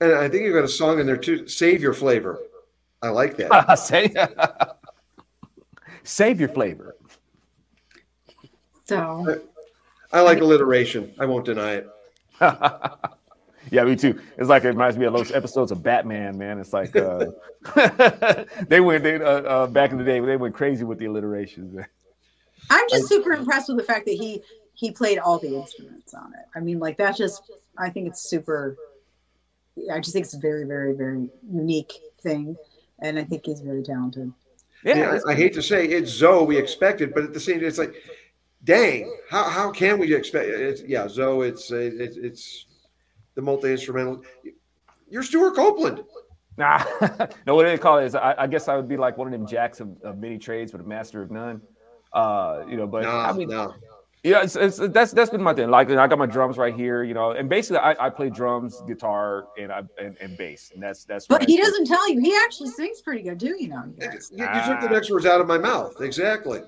[0.00, 1.46] And I think you've got a song in there too.
[1.46, 2.40] Save your flavor.
[3.02, 3.78] I like that.
[3.78, 4.12] Say,
[6.02, 6.96] save your flavor.
[8.86, 9.40] So
[10.12, 11.14] I, I like alliteration.
[11.20, 11.88] I won't deny it.
[13.70, 14.18] yeah, me too.
[14.38, 16.58] It's like it reminds me of those episodes of Batman, man.
[16.58, 17.26] It's like uh,
[18.68, 20.20] they went they, uh, uh, back in the day.
[20.20, 21.76] They went crazy with the alliterations.
[22.70, 24.42] I'm just super impressed with the fact that he
[24.74, 26.46] he played all the instruments on it.
[26.54, 27.42] I mean, like that's just
[27.76, 28.76] I think it's super.
[29.92, 32.56] I just think it's a very, very, very unique thing,
[32.98, 34.32] and I think he's very talented.
[34.84, 37.56] Yeah, yeah I, I, hate to say it's Zo we expected, but at the same
[37.56, 37.94] time, it's like
[38.64, 40.48] dang, how, how can we expect?
[40.48, 42.66] It's, yeah, Zo, it's it's, it's
[43.34, 44.22] the multi instrumental.
[45.08, 46.04] You're Stewart Copeland.
[46.56, 46.84] Nah,
[47.46, 48.04] no, what do they call it?
[48.04, 50.36] Is I, I, guess I would be like one of them jacks of, of many
[50.36, 51.62] trades, but a master of none.
[52.12, 53.74] Uh, you know, but nah, I mean, no.
[54.22, 55.70] Yeah, it's, it's, that's that's been my thing.
[55.70, 58.82] Like I got my drums right here, you know, and basically I, I play drums,
[58.86, 61.26] guitar, and I and, and bass, and that's that's.
[61.26, 62.20] But he doesn't tell you.
[62.20, 63.84] He actually sings pretty good, do you know?
[63.98, 65.98] You, you, you took the next words out of my mouth.
[66.02, 66.60] Exactly.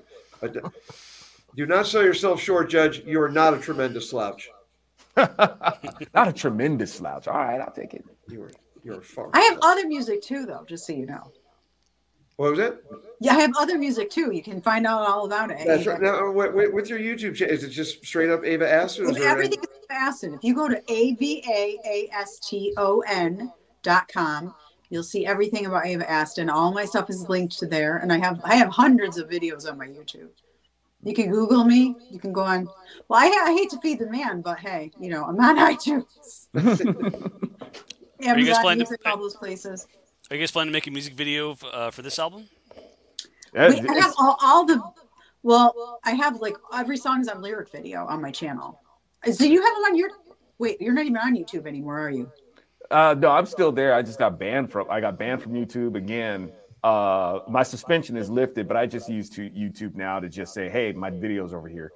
[1.55, 3.03] But, do not sell yourself short, Judge.
[3.05, 4.49] You are not a tremendous slouch.
[5.17, 7.27] not a tremendous slouch.
[7.27, 8.03] All right, I'll take it.
[8.27, 8.51] You are
[8.83, 9.29] you're far.
[9.33, 11.31] I have other music too, though, just so you know.
[12.35, 12.83] What was it?
[13.21, 14.31] Yeah, I have other music too.
[14.33, 15.59] You can find out all about it.
[15.65, 16.01] That's right.
[16.01, 19.15] Now, with your YouTube channel, is it just straight up Ava Aston?
[19.17, 20.33] Everything is Ava Aston.
[20.33, 23.51] If you go to A V A A S T O N
[23.83, 24.53] dot com,
[24.89, 26.49] you'll see everything about Ava Aston.
[26.49, 29.69] All my stuff is linked to there, and I have I have hundreds of videos
[29.69, 30.29] on my YouTube.
[31.03, 31.95] You can Google me.
[32.09, 32.67] You can go on.
[33.07, 36.47] Well, I, I hate to feed the man, but hey, you know, I'm on iTunes.
[36.55, 37.43] Amazon,
[38.25, 39.87] are you guys planning to, all those places.
[40.31, 42.47] Are you guys planning to make a music video uh, for this album?
[43.55, 44.81] I have all, all the.
[45.43, 48.79] Well, I have like every song song's on lyric video on my channel.
[49.29, 50.09] So you have them on your.
[50.57, 52.31] Wait, you're not even on YouTube anymore, are you?
[52.89, 53.93] Uh, no, I'm still there.
[53.93, 54.87] I just got banned from.
[54.89, 56.51] I got banned from YouTube again
[56.83, 60.69] uh, my suspension is lifted, but I just use to YouTube now to just say,
[60.69, 61.91] hey, my video's over here.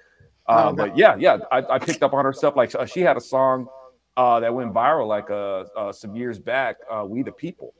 [0.47, 2.55] Uh, oh, but yeah, yeah, I, I, picked up on her stuff.
[2.55, 3.67] Like uh, she had a song
[4.15, 7.73] uh, that went viral like uh, uh, some years back, uh, "We the People,"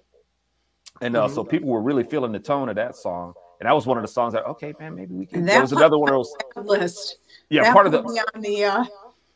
[1.00, 1.36] and uh, mm-hmm.
[1.36, 3.34] so people were really feeling the tone of that song.
[3.60, 5.46] And that was one of the songs that okay, man, maybe we can.
[5.46, 7.20] That was another one of those list.
[7.50, 8.66] Yeah, that part of the on the.
[8.66, 8.86] Uh,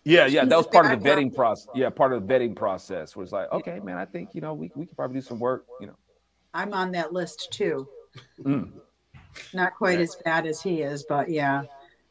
[0.03, 1.67] yeah, yeah, that was part of the vetting process.
[1.73, 4.71] Yeah, part of the vetting process was like, okay, man, I think you know we
[4.75, 5.65] we could probably do some work.
[5.79, 5.95] You know,
[6.53, 7.87] I'm on that list too.
[8.41, 8.71] Mm.
[9.53, 11.63] Not quite as bad as he is, but yeah.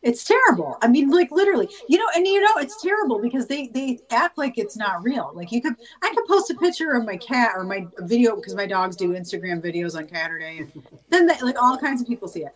[0.03, 0.79] It's terrible.
[0.81, 4.39] I mean, like literally, you know, and you know, it's terrible because they they act
[4.39, 5.31] like it's not real.
[5.35, 8.55] Like you could, I could post a picture of my cat or my video because
[8.55, 10.73] my dogs do Instagram videos on Caturday, and
[11.11, 12.53] then they, like all kinds of people see it.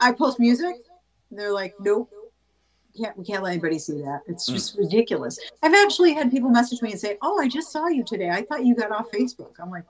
[0.00, 0.76] I post music,
[1.30, 2.10] they're like, nope,
[2.98, 4.22] can't we can't let anybody see that.
[4.26, 4.54] It's mm.
[4.54, 4.80] just mm.
[4.80, 5.38] ridiculous.
[5.62, 8.30] I've actually had people message me and say, "Oh, I just saw you today.
[8.30, 9.84] I thought you got off Facebook." I'm like,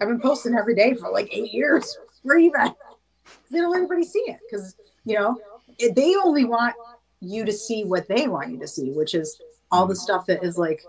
[0.00, 1.96] I've been posting every day for like eight years.
[2.22, 2.76] Where you at?
[3.50, 5.38] They don't let anybody see it because you know
[5.78, 6.74] it, they only want
[7.20, 10.44] you to see what they want you to see, which is all the stuff that
[10.44, 10.82] is like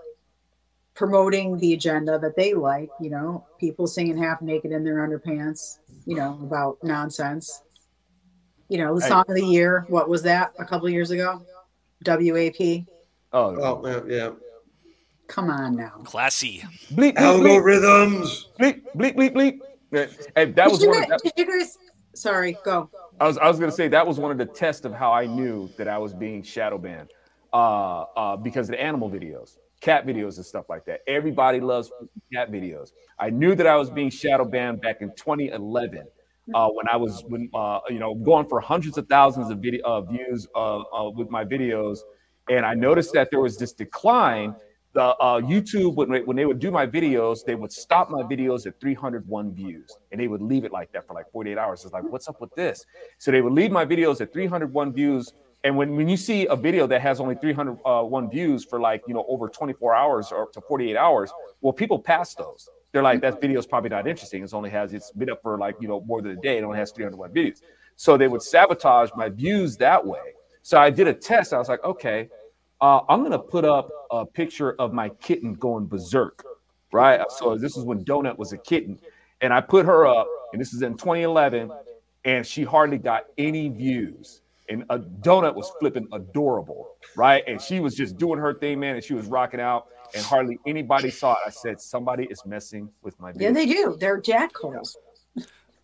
[0.93, 5.77] promoting the agenda that they like, you know, people singing half naked in their underpants,
[6.05, 7.61] you know, about nonsense.
[8.67, 11.41] You know, the song of the year, what was that a couple years ago?
[12.05, 12.85] WAP.
[13.31, 14.31] Oh, oh yeah.
[15.27, 16.01] Come on now.
[16.03, 16.63] Classy.
[16.91, 18.45] Bleep, bleep, Algorithms.
[18.59, 19.59] Bleep, bleep, bleep, bleep.
[20.35, 21.77] Hey, that was one guys, of Did you guys
[22.13, 22.89] sorry, go.
[23.19, 25.25] I was I was gonna say that was one of the tests of how I
[25.25, 27.09] knew that I was being shadow banned.
[27.53, 30.99] Uh, uh, because of the animal videos, cat videos and stuff like that.
[31.07, 31.91] Everybody loves
[32.33, 32.91] cat videos.
[33.19, 36.03] I knew that I was being shadow banned back in 2011
[36.53, 39.83] uh, when I was when uh, you know going for hundreds of thousands of video
[39.85, 41.99] uh, views uh, uh, with my videos,
[42.49, 44.55] and I noticed that there was this decline.
[44.97, 48.65] The uh, YouTube when when they would do my videos, they would stop my videos
[48.65, 51.83] at 301 views, and they would leave it like that for like 48 hours.
[51.83, 52.83] It's like, what's up with this?
[53.19, 55.33] So they would leave my videos at 301 views.
[55.63, 59.13] And when, when you see a video that has only 301 views for like you
[59.13, 61.31] know over 24 hours or to 48 hours,
[61.61, 64.43] well, people pass those they're like, that video is probably not interesting.
[64.43, 66.57] It's only has it's been up for like you know more than a day.
[66.57, 67.61] It only has 301 views.
[67.95, 70.33] So they would sabotage my views that way.
[70.63, 71.53] So I did a test.
[71.53, 72.29] I was like, okay,
[72.81, 76.43] uh, I'm gonna put up a picture of my kitten going berserk,
[76.91, 77.21] right?
[77.29, 78.99] So this is when Donut was a kitten,
[79.41, 81.71] and I put her up, and this is in 2011,
[82.25, 84.41] and she hardly got any views.
[84.69, 87.41] And a donut was flipping adorable, right?
[87.47, 90.59] And she was just doing her thing, man, and she was rocking out and hardly
[90.65, 91.39] anybody saw it.
[91.47, 93.49] I said, somebody is messing with my video.
[93.49, 93.97] Yeah, they do.
[93.99, 94.95] They're jackholes.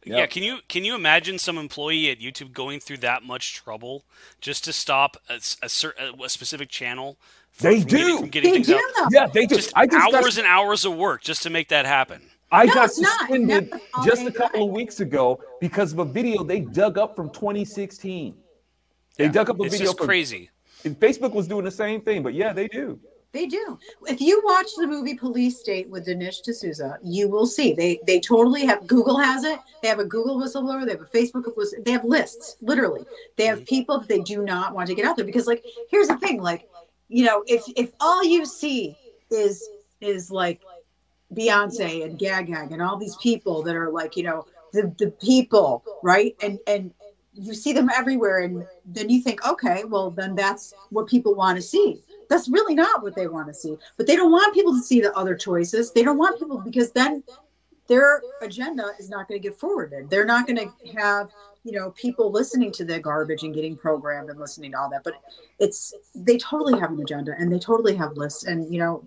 [0.06, 0.18] Yep.
[0.18, 4.04] Yeah, can you can you imagine some employee at YouTube going through that much trouble
[4.42, 7.18] just to stop a, a, certain, a specific channel?
[7.52, 7.98] From, they from do.
[7.98, 8.82] Getting, from getting they things do.
[9.00, 9.08] Out?
[9.12, 9.56] Yeah, they do.
[9.56, 12.22] Just, I just hours got, and hours of work just to make that happen.
[12.52, 13.74] I no, got suspended
[14.06, 18.36] just a couple of weeks ago because of a video they dug up from 2016.
[19.16, 19.92] They yeah, dug up a it's video.
[19.92, 20.50] It's crazy.
[20.86, 23.00] And Facebook was doing the same thing, but yeah, they do.
[23.34, 23.80] They do.
[24.06, 28.19] If you watch the movie Police State with Dinesh D'Souza, you will see they they
[28.19, 28.86] totally have.
[28.86, 29.60] Google has it.
[29.82, 30.86] They have a Google whistleblower.
[30.86, 31.84] They have a Facebook whistleblower.
[31.84, 32.58] They have lists.
[32.62, 33.04] Literally,
[33.36, 33.65] they have mm-hmm.
[33.65, 36.43] people that they do not want to get out there because, like, here's the thing.
[36.43, 36.69] Like,
[37.10, 38.96] you know, if if all you see
[39.32, 39.67] is
[40.00, 40.62] is like
[41.34, 45.10] Beyonce and Gag Gag and all these people that are like, you know, the the
[45.10, 46.36] people, right?
[46.43, 46.93] And and
[47.34, 51.56] you see them everywhere, and then you think, okay, well, then that's what people want
[51.56, 53.78] to see that's really not what they want to see.
[53.96, 55.91] But they don't want people to see the other choices.
[55.91, 57.24] They don't want people because then
[57.88, 60.10] their agenda is not going to get forwarded.
[60.10, 61.30] They're not going to have,
[61.63, 65.04] you know, people listening to the garbage and getting programmed and listening to all that.
[65.04, 65.13] But
[65.60, 68.46] it's they totally have an agenda and they totally have lists.
[68.46, 69.04] And you know,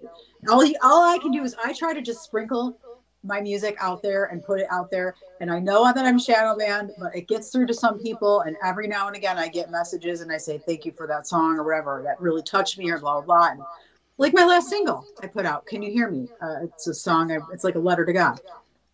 [0.49, 2.79] all all I can do is I try to just sprinkle
[3.27, 5.15] my music out there and put it out there.
[5.41, 8.41] And I know that I'm shadow banned, but it gets through to some people.
[8.43, 11.27] And every now and again, I get messages and I say, thank you for that
[11.27, 13.51] song or whatever that really touched me or blah, blah, blah.
[13.53, 13.61] And
[14.19, 16.29] like my last single I put out, Can You Hear Me?
[16.41, 18.41] Uh, it's a song, I, it's like a letter to God.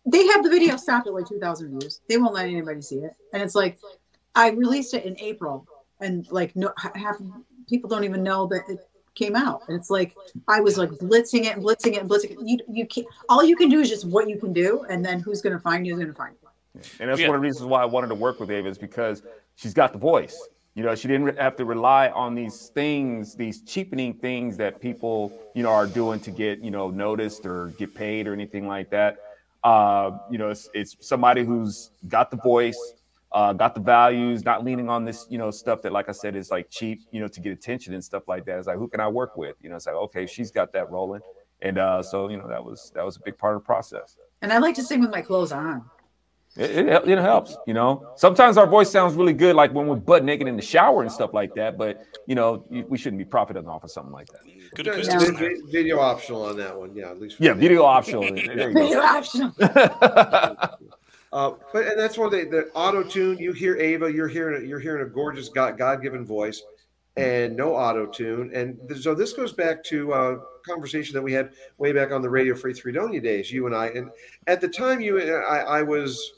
[0.05, 2.01] They have the video stopped at like 2,000 views.
[2.09, 3.15] They won't let anybody see it.
[3.31, 3.79] And it's like,
[4.35, 5.65] I released it in April
[6.01, 7.17] and like no half
[7.67, 8.79] people don't even know that it,
[9.15, 9.61] came out.
[9.67, 10.15] And it's like
[10.47, 12.37] I was like blitzing it and blitzing it and blitzing it.
[12.43, 15.19] You you can't all you can do is just what you can do, and then
[15.19, 16.49] who's gonna find you is gonna find you.
[16.99, 17.27] And that's yeah.
[17.27, 19.21] one of the reasons why I wanted to work with Ava is because
[19.55, 20.47] she's got the voice.
[20.75, 25.31] You know, she didn't have to rely on these things, these cheapening things that people,
[25.53, 28.89] you know, are doing to get, you know, noticed or get paid or anything like
[28.89, 29.17] that.
[29.63, 32.95] Uh, you know, it's, it's somebody who's got the voice,
[33.33, 36.35] uh, got the values, not leaning on this, you know, stuff that, like I said,
[36.35, 38.57] is like cheap, you know, to get attention and stuff like that.
[38.57, 39.55] It's like, who can I work with?
[39.61, 41.21] You know, it's like, okay, she's got that rolling,
[41.61, 44.17] and uh, so you know, that was that was a big part of the process.
[44.41, 45.83] And I like to sing with my clothes on.
[46.55, 48.11] It, it, it, helps, you know.
[48.15, 51.11] Sometimes our voice sounds really good, like when we're butt naked in the shower and
[51.11, 51.79] stuff like that.
[51.79, 54.41] But you know, we shouldn't be profiting off of something like that.
[54.75, 57.09] Good video, video optional on that one, yeah.
[57.09, 58.23] At least yeah, video optional.
[58.35, 59.53] video optional.
[61.33, 63.39] Uh, but and that's why they the auto tune.
[63.39, 66.61] You hear Ava, you're hearing you're hearing a gorgeous God God given voice,
[67.17, 68.51] and no auto tune.
[68.53, 72.29] And so this goes back to a conversation that we had way back on the
[72.29, 73.51] Radio Free Fredonia days.
[73.51, 74.11] You and I, and
[74.45, 76.33] at the time, you I, I was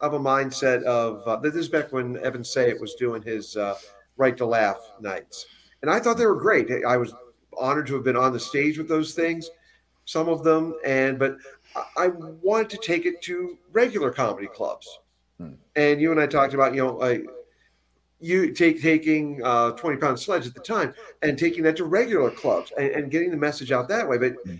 [0.00, 3.78] of a mindset of uh, this is back when Evan Sayet was doing his uh,
[4.16, 5.46] Right to Laugh nights,
[5.82, 6.68] and I thought they were great.
[6.84, 7.14] I was
[7.56, 9.48] honored to have been on the stage with those things,
[10.04, 11.36] some of them, and but
[11.96, 14.88] I wanted to take it to regular comedy clubs.
[15.38, 15.52] Hmm.
[15.76, 17.24] And you and I talked about, you know, like
[18.20, 22.30] you take taking uh, 20 pound sledge at the time and taking that to regular
[22.30, 24.18] clubs and, and getting the message out that way.
[24.18, 24.56] But hmm.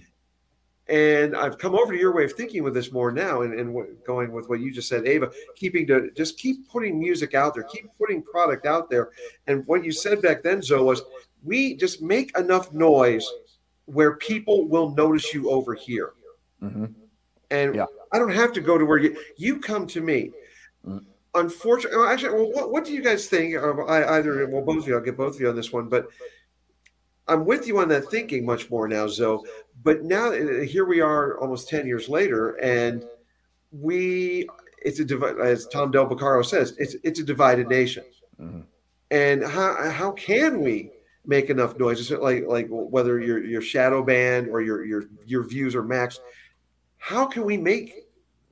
[0.88, 3.86] and I've come over to your way of thinking with this more now, and, and
[4.04, 7.64] going with what you just said, Ava, keeping to just keep putting music out there,
[7.64, 9.10] keep putting product out there.
[9.46, 11.02] And what you said back then, Zo, was
[11.44, 13.28] we just make enough noise
[13.86, 16.12] where people will notice you over here.
[16.62, 16.86] Mm-hmm.
[17.52, 17.86] And yeah.
[18.12, 20.30] I don't have to go to where you you come to me.
[20.86, 20.98] Mm-hmm.
[21.34, 23.56] Unfortunately, actually, well, what, what do you guys think?
[23.56, 24.96] I, either well, both of you.
[24.96, 26.08] I'll get both of you on this one, but
[27.28, 29.44] I'm with you on that thinking much more now, Zo.
[29.82, 33.04] But now uh, here we are, almost ten years later, and
[33.70, 34.48] we
[34.84, 38.04] it's a as Tom Del Beccaro says, it's it's a divided nation.
[38.40, 38.60] Mm-hmm.
[39.10, 40.90] And how how can we
[41.26, 42.10] make enough noise?
[42.10, 46.18] like like whether you're your shadow band or your your your views are maxed.
[47.02, 48.06] How can we make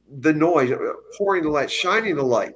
[0.09, 0.73] the noise,
[1.17, 2.53] pouring the light, shining the light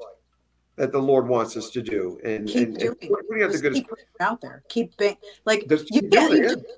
[0.74, 2.18] that the Lord wants us to do?
[2.24, 3.86] And, keep and, doing and putting out the good
[4.18, 4.64] out there.
[4.68, 6.28] Keep ba- like you, yeah,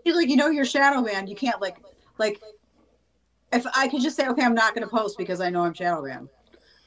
[0.05, 1.31] you, like you know your shadow banned.
[1.31, 1.79] You can't like
[2.19, 2.43] like
[3.53, 5.73] if I could just say, okay, I'm not going to post because I know I'm
[5.73, 6.29] shadow banned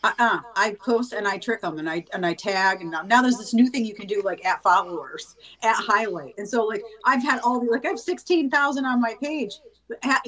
[0.04, 0.40] uh-uh.
[0.56, 3.38] I post and I trick them and I and I tag and now, now there's
[3.38, 7.22] this new thing you can do like at followers at highlight and so like I've
[7.22, 9.60] had all the like I have sixteen thousand on my page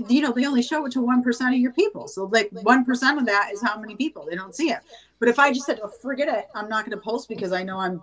[0.09, 2.07] you know they only show it to one percent of your people.
[2.07, 4.26] So like one percent of that is how many people.
[4.30, 4.80] They don't see it.
[5.20, 6.47] But if I just said oh forget it.
[6.55, 8.01] I'm not going to post because I know I'm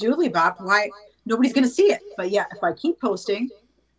[0.00, 0.90] doodly bop why?
[1.24, 2.00] Nobody's going to see it.
[2.16, 3.50] But yeah if I keep posting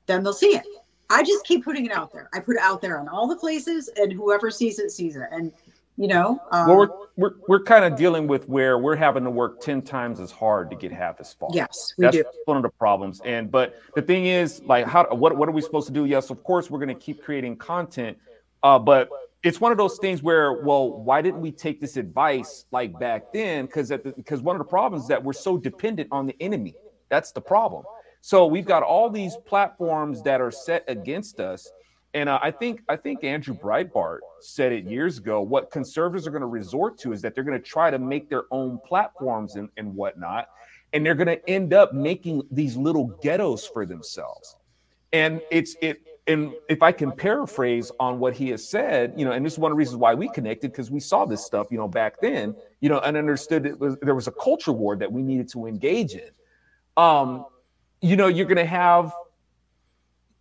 [0.05, 0.63] then they'll see it.
[1.09, 2.29] I just keep putting it out there.
[2.33, 5.27] I put it out there on all the places and whoever sees it sees it.
[5.31, 5.53] And
[5.97, 9.31] you know um, well we're we're, we're kind of dealing with where we're having to
[9.31, 11.49] work 10 times as hard to get half as far.
[11.51, 12.23] Yes we that's do.
[12.45, 13.19] one of the problems.
[13.25, 16.05] And but the thing is like how what, what are we supposed to do?
[16.05, 18.17] Yes of course we're going to keep creating content
[18.63, 19.09] uh, but
[19.43, 23.33] it's one of those things where well why didn't we take this advice like back
[23.33, 23.65] then?
[23.65, 26.75] Because because one of the problems is that we're so dependent on the enemy.
[27.09, 27.83] That's the problem.
[28.21, 31.71] So we've got all these platforms that are set against us
[32.17, 35.39] and uh, I think I think Andrew Breitbart said it years ago.
[35.39, 38.27] What conservatives are going to resort to is that they're going to try to make
[38.27, 40.47] their own platforms and, and whatnot,
[40.93, 44.55] and they're going to end up making these little ghettos for themselves.
[45.13, 46.01] And it's it.
[46.25, 49.59] And if I can paraphrase on what he has said, you know, and this is
[49.59, 52.19] one of the reasons why we connected because we saw this stuff, you know, back
[52.19, 55.49] then, you know, and understood it was there was a culture war that we needed
[55.49, 56.31] to engage in.
[56.97, 57.45] Um,
[58.01, 59.13] you know, you're going to have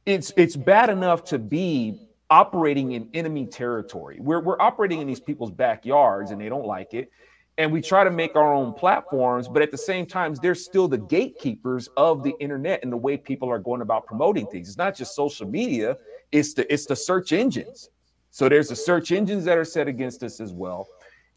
[0.07, 2.00] it's it's bad enough to be
[2.30, 4.18] operating in enemy territory.
[4.20, 7.11] We're we're operating in these people's backyards and they don't like it.
[7.59, 10.88] And we try to make our own platforms, but at the same time, they're still
[10.88, 14.68] the gatekeepers of the internet and the way people are going about promoting things.
[14.68, 15.96] It's not just social media,
[16.32, 17.90] it's the it's the search engines.
[18.30, 20.86] So there's the search engines that are set against us as well.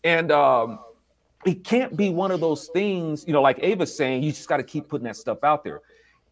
[0.03, 0.79] And um,
[1.45, 4.57] it can't be one of those things, you know, like Ava's saying, you just got
[4.57, 5.79] to keep putting that stuff out there.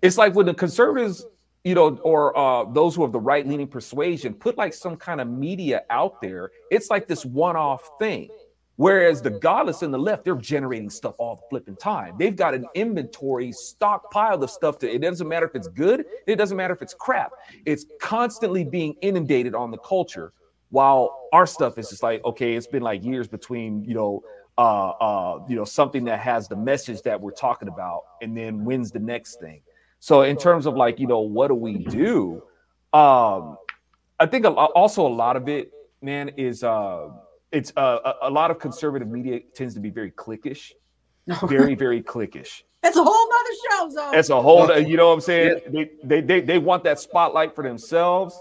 [0.01, 1.25] It's like when the conservatives
[1.68, 5.20] you know, or uh, those who have the right leaning persuasion put like some kind
[5.20, 6.51] of media out there.
[6.72, 8.30] It's like this one off thing.
[8.78, 12.15] Whereas the godless in the left, they're generating stuff all the flipping time.
[12.18, 14.78] They've got an inventory stockpile of stuff.
[14.80, 17.32] To, it doesn't matter if it's good, it doesn't matter if it's crap.
[17.65, 20.32] It's constantly being inundated on the culture.
[20.70, 24.24] While our stuff is just like, okay, it's been like years between, you know,
[24.57, 28.63] uh, uh, you know, something that has the message that we're talking about, and then
[28.63, 29.61] wins the next thing.
[29.99, 32.43] So in terms of like, you know, what do we do?
[32.93, 33.57] Um,
[34.19, 35.71] I think also a lot of it,
[36.01, 37.09] man, is uh,
[37.51, 40.71] it's uh, a, lot of conservative media tends to be very cliquish,
[41.47, 42.63] very very cliquish.
[42.83, 44.17] It's a whole other show, though.
[44.17, 45.59] It's a whole, you know what I'm saying?
[45.65, 45.69] Yeah.
[45.71, 48.39] They, they they they want that spotlight for themselves.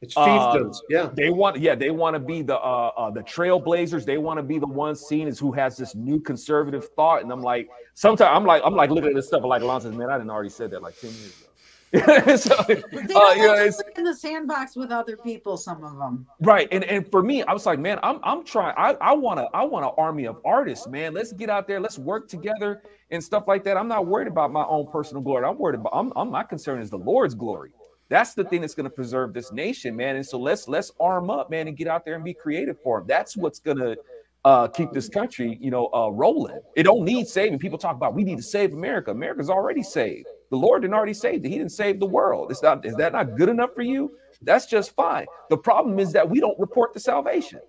[0.00, 0.76] It's fiefdoms.
[0.76, 1.10] Uh, yeah.
[1.12, 4.04] They want, yeah, they want to be the uh, uh the trailblazers.
[4.04, 7.22] They want to be the ones seen as who has this new conservative thought.
[7.22, 9.94] And I'm like, sometimes I'm like, I'm like looking at this stuff like Alon says,
[9.94, 11.48] man, I didn't already said that like 10 years ago.
[12.36, 16.26] so, uh, you know, in the sandbox with other people, some of them.
[16.42, 16.68] Right.
[16.70, 19.64] And and for me, I was like, man, I'm I'm trying, I, I wanna I
[19.64, 21.14] want an army of artists, man.
[21.14, 23.78] Let's get out there, let's work together and stuff like that.
[23.78, 25.46] I'm not worried about my own personal glory.
[25.46, 27.70] I'm worried about I'm, I'm my concern is the Lord's glory.
[28.08, 30.16] That's the thing that's going to preserve this nation, man.
[30.16, 33.00] And so let's let's arm up, man, and get out there and be creative for
[33.00, 33.06] them.
[33.06, 33.96] That's what's going to
[34.44, 36.60] uh, keep this country, you know, uh, rolling.
[36.74, 37.58] It don't need saving.
[37.58, 39.10] People talk about we need to save America.
[39.10, 40.26] America's already saved.
[40.50, 41.48] The Lord didn't already save it.
[41.48, 42.50] He didn't save the world.
[42.50, 42.84] It's not.
[42.86, 44.12] Is that not good enough for you?
[44.40, 45.26] That's just fine.
[45.50, 47.60] The problem is that we don't report the salvation.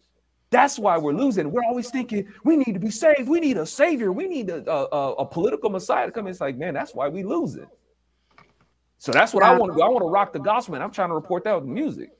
[0.51, 1.51] That's why we're losing.
[1.51, 3.27] We're always thinking we need to be saved.
[3.27, 4.11] We need a savior.
[4.11, 6.27] We need a, a, a political messiah to come.
[6.27, 7.67] It's like, man, that's why we lose it.
[8.99, 9.81] So that's what I want to do.
[9.81, 12.11] I want to rock the gospel, and I'm trying to report that with music.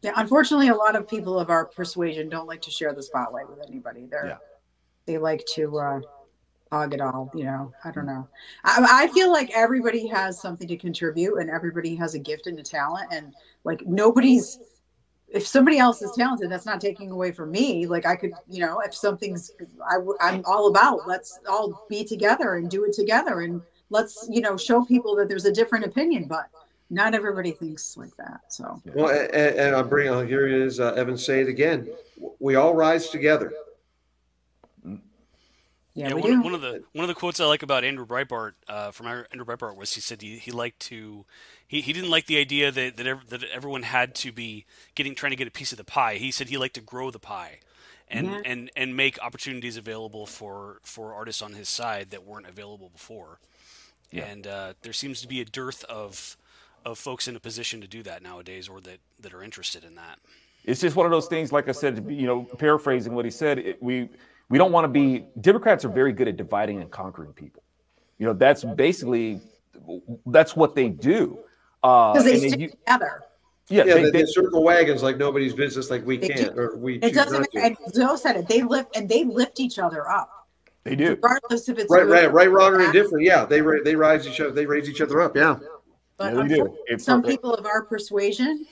[0.00, 3.48] Yeah, unfortunately, a lot of people of our persuasion don't like to share the spotlight
[3.48, 4.06] with anybody.
[4.10, 4.36] They're yeah.
[5.04, 6.00] they like to uh,
[6.72, 7.30] hog it all.
[7.34, 8.26] You know, I don't know.
[8.64, 12.58] I, I feel like everybody has something to contribute, and everybody has a gift and
[12.58, 13.34] a talent, and
[13.64, 14.58] like nobody's.
[15.28, 17.86] If somebody else is talented, that's not taking away from me.
[17.86, 19.50] Like I could, you know, if something's,
[19.84, 21.08] I, I'm all about.
[21.08, 23.60] Let's all be together and do it together and
[23.94, 26.46] let's you know show people that there's a different opinion but
[26.90, 28.40] not everybody thinks like that.
[28.48, 31.88] So well, and, and I'm bringing on here is uh, Evan say it again.
[32.38, 33.52] We all rise together.
[35.96, 38.52] Yeah, yeah one, one, of the one of the quotes I like about Andrew Breitbart
[38.68, 41.24] uh, from Andrew Breitbart was he said he, he liked to
[41.66, 45.14] he, he didn't like the idea that that, ev- that everyone had to be getting
[45.14, 46.16] trying to get a piece of the pie.
[46.16, 47.60] He said he liked to grow the pie,
[48.08, 48.40] and yeah.
[48.44, 53.38] and and make opportunities available for for artists on his side that weren't available before.
[54.14, 54.26] Yeah.
[54.26, 56.36] And uh, there seems to be a dearth of
[56.84, 59.96] of folks in a position to do that nowadays, or that that are interested in
[59.96, 60.18] that.
[60.64, 61.50] It's just one of those things.
[61.50, 64.08] Like I said, you know, paraphrasing what he said, it, we
[64.48, 67.64] we don't want to be Democrats are very good at dividing and conquering people.
[68.18, 69.40] You know, that's basically
[70.26, 71.38] that's what they do.
[71.82, 73.22] Because uh, they stick together.
[73.68, 76.96] Yeah, yeah they, they, they, circle wagons like nobody's business, like we can't or we.
[76.96, 77.48] It doesn't.
[77.54, 78.46] And Joe said it.
[78.46, 80.43] They lift and they lift each other up.
[80.84, 83.24] They do, regardless if it's right, right, right, wrong, or indifferent.
[83.24, 84.50] Yeah, they they rise each other.
[84.50, 85.34] They raise each other up.
[85.34, 85.56] Yeah,
[86.18, 86.98] but yeah, they do.
[86.98, 88.66] some people of our persuasion,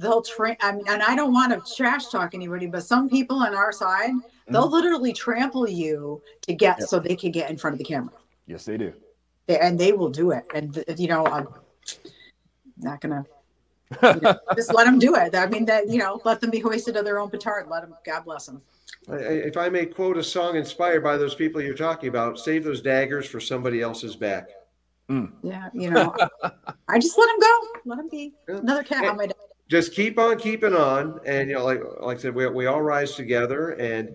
[0.00, 0.56] they'll train.
[0.60, 3.70] I mean, and I don't want to trash talk anybody, but some people on our
[3.70, 4.10] side,
[4.48, 4.72] they'll mm-hmm.
[4.72, 6.88] literally trample you to get yep.
[6.88, 8.14] so they can get in front of the camera.
[8.48, 8.92] Yes, they do.
[9.46, 10.42] They, and they will do it.
[10.52, 11.46] And you know, I'm
[12.76, 13.24] not gonna
[14.02, 15.34] you know, just let them do it.
[15.36, 17.68] I mean, that you know, let them be hoisted to their own petard.
[17.68, 17.94] Let them.
[18.04, 18.62] God bless them.
[19.08, 22.80] If I may quote a song inspired by those people you're talking about, save those
[22.80, 24.50] daggers for somebody else's back.
[25.10, 25.32] Mm.
[25.42, 26.14] Yeah, you know,
[26.88, 27.58] I just let them go.
[27.84, 28.32] Let them be.
[28.46, 29.38] Another cat on my desk
[29.72, 32.82] just keep on keeping on, and you know, like like I said, we, we all
[32.82, 33.70] rise together.
[33.70, 34.14] And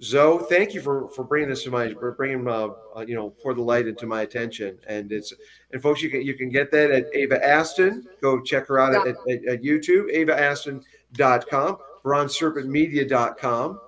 [0.00, 3.30] Zo, thank you for for bringing this to my for bringing uh, uh, you know
[3.30, 4.78] pour the light into my attention.
[4.86, 5.34] And it's
[5.72, 8.06] and folks, you can you can get that at Ava Aston.
[8.22, 13.80] Go check her out at, at, at YouTube, avaaston.com, bronzeserpentmedia.com.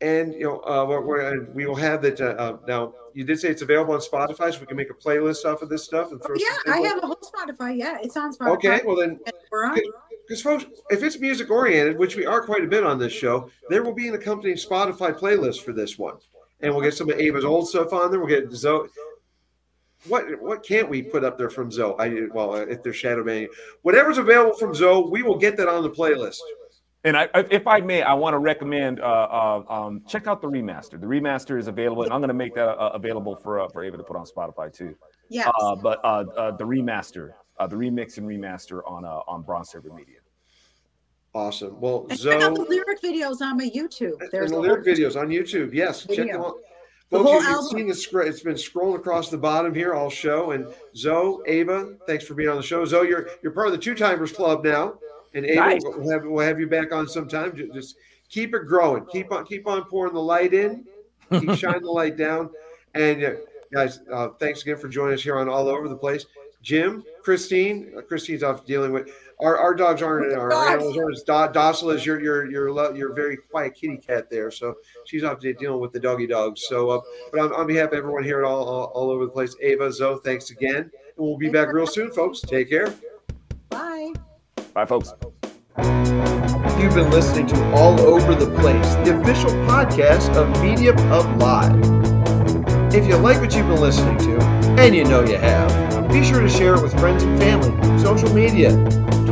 [0.00, 2.92] And you know, uh, we're, we're, will have that uh, uh, now.
[3.14, 5.70] You did say it's available on Spotify, so we can make a playlist off of
[5.70, 6.34] this stuff and throw.
[6.34, 7.78] Oh, yeah, I have a whole Spotify.
[7.78, 8.48] Yeah, it's on Spotify.
[8.56, 9.18] Okay, well then,
[10.28, 13.50] because folks, if it's music oriented, which we are quite a bit on this show,
[13.70, 16.16] there will be an accompanying Spotify playlist for this one,
[16.60, 18.20] and we'll get some of Ava's old stuff on there.
[18.20, 18.88] We'll get Zo.
[20.08, 21.94] What what can't we put up there from Zo?
[21.94, 23.48] I well, if there's shadow banning,
[23.80, 26.38] whatever's available from Zo, we will get that on the playlist.
[27.04, 30.48] And I, if I may, I want to recommend uh, uh, um, check out the
[30.48, 31.00] remaster.
[31.00, 33.84] The remaster is available, and I'm going to make that uh, available for uh, for
[33.84, 34.96] Ava to put on Spotify too.
[35.28, 35.48] Yeah.
[35.60, 39.94] Uh, but uh, the remaster uh, the remix and remaster on uh, on Bronze Serpent
[39.94, 40.18] Media.
[41.34, 41.78] Awesome.
[41.80, 44.18] Well, and Zo, check out the lyric videos on my YouTube.
[44.30, 45.74] There's the lyric videos on YouTube.
[45.74, 46.24] Yes, video.
[46.24, 46.54] check them out.
[47.10, 48.26] The Folks, you, have seen the scroll.
[48.26, 50.50] It's been scrolling across the bottom here all show.
[50.52, 50.66] And
[50.96, 52.84] Zo, Ava, thanks for being on the show.
[52.84, 54.98] Zo, you're you're part of the Two Timers Club now,
[55.36, 55.82] and Ava, nice.
[55.84, 57.54] we'll have we'll have you back on sometime.
[57.72, 57.96] Just
[58.28, 59.04] keep it growing.
[59.06, 60.84] Keep on keep on pouring the light in.
[61.30, 62.50] Keep shining the light down.
[62.94, 63.30] And uh,
[63.72, 66.24] guys, uh, thanks again for joining us here on All Over the Place.
[66.62, 69.10] Jim, Christine, uh, Christine's off dealing with
[69.40, 70.96] our, our dogs aren't our animals.
[70.96, 74.74] aren't as Docile is your your your your very quiet kitty cat there, so
[75.04, 76.66] she's off dealing with the doggy dogs.
[76.66, 79.30] So, uh, but on, on, behalf of everyone here at all, all, all over the
[79.30, 82.40] place, Ava, Zo, thanks again, and we'll be back real soon, folks.
[82.40, 82.94] Take care.
[83.68, 84.14] Bye.
[84.76, 85.14] Bye, folks.
[86.78, 92.94] You've been listening to All Over the Place, the official podcast of Media Pub Live.
[92.94, 94.38] If you like what you've been listening to,
[94.78, 98.30] and you know you have be sure to share it with friends and family, social
[98.34, 98.68] media,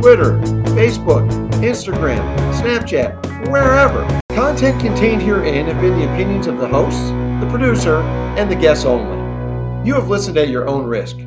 [0.01, 0.39] Twitter,
[0.73, 1.29] Facebook,
[1.61, 2.23] Instagram,
[2.55, 4.19] Snapchat, wherever.
[4.29, 7.97] Content contained herein have been the opinions of the hosts, the producer,
[8.35, 9.15] and the guests only.
[9.87, 11.17] You have listened at your own risk.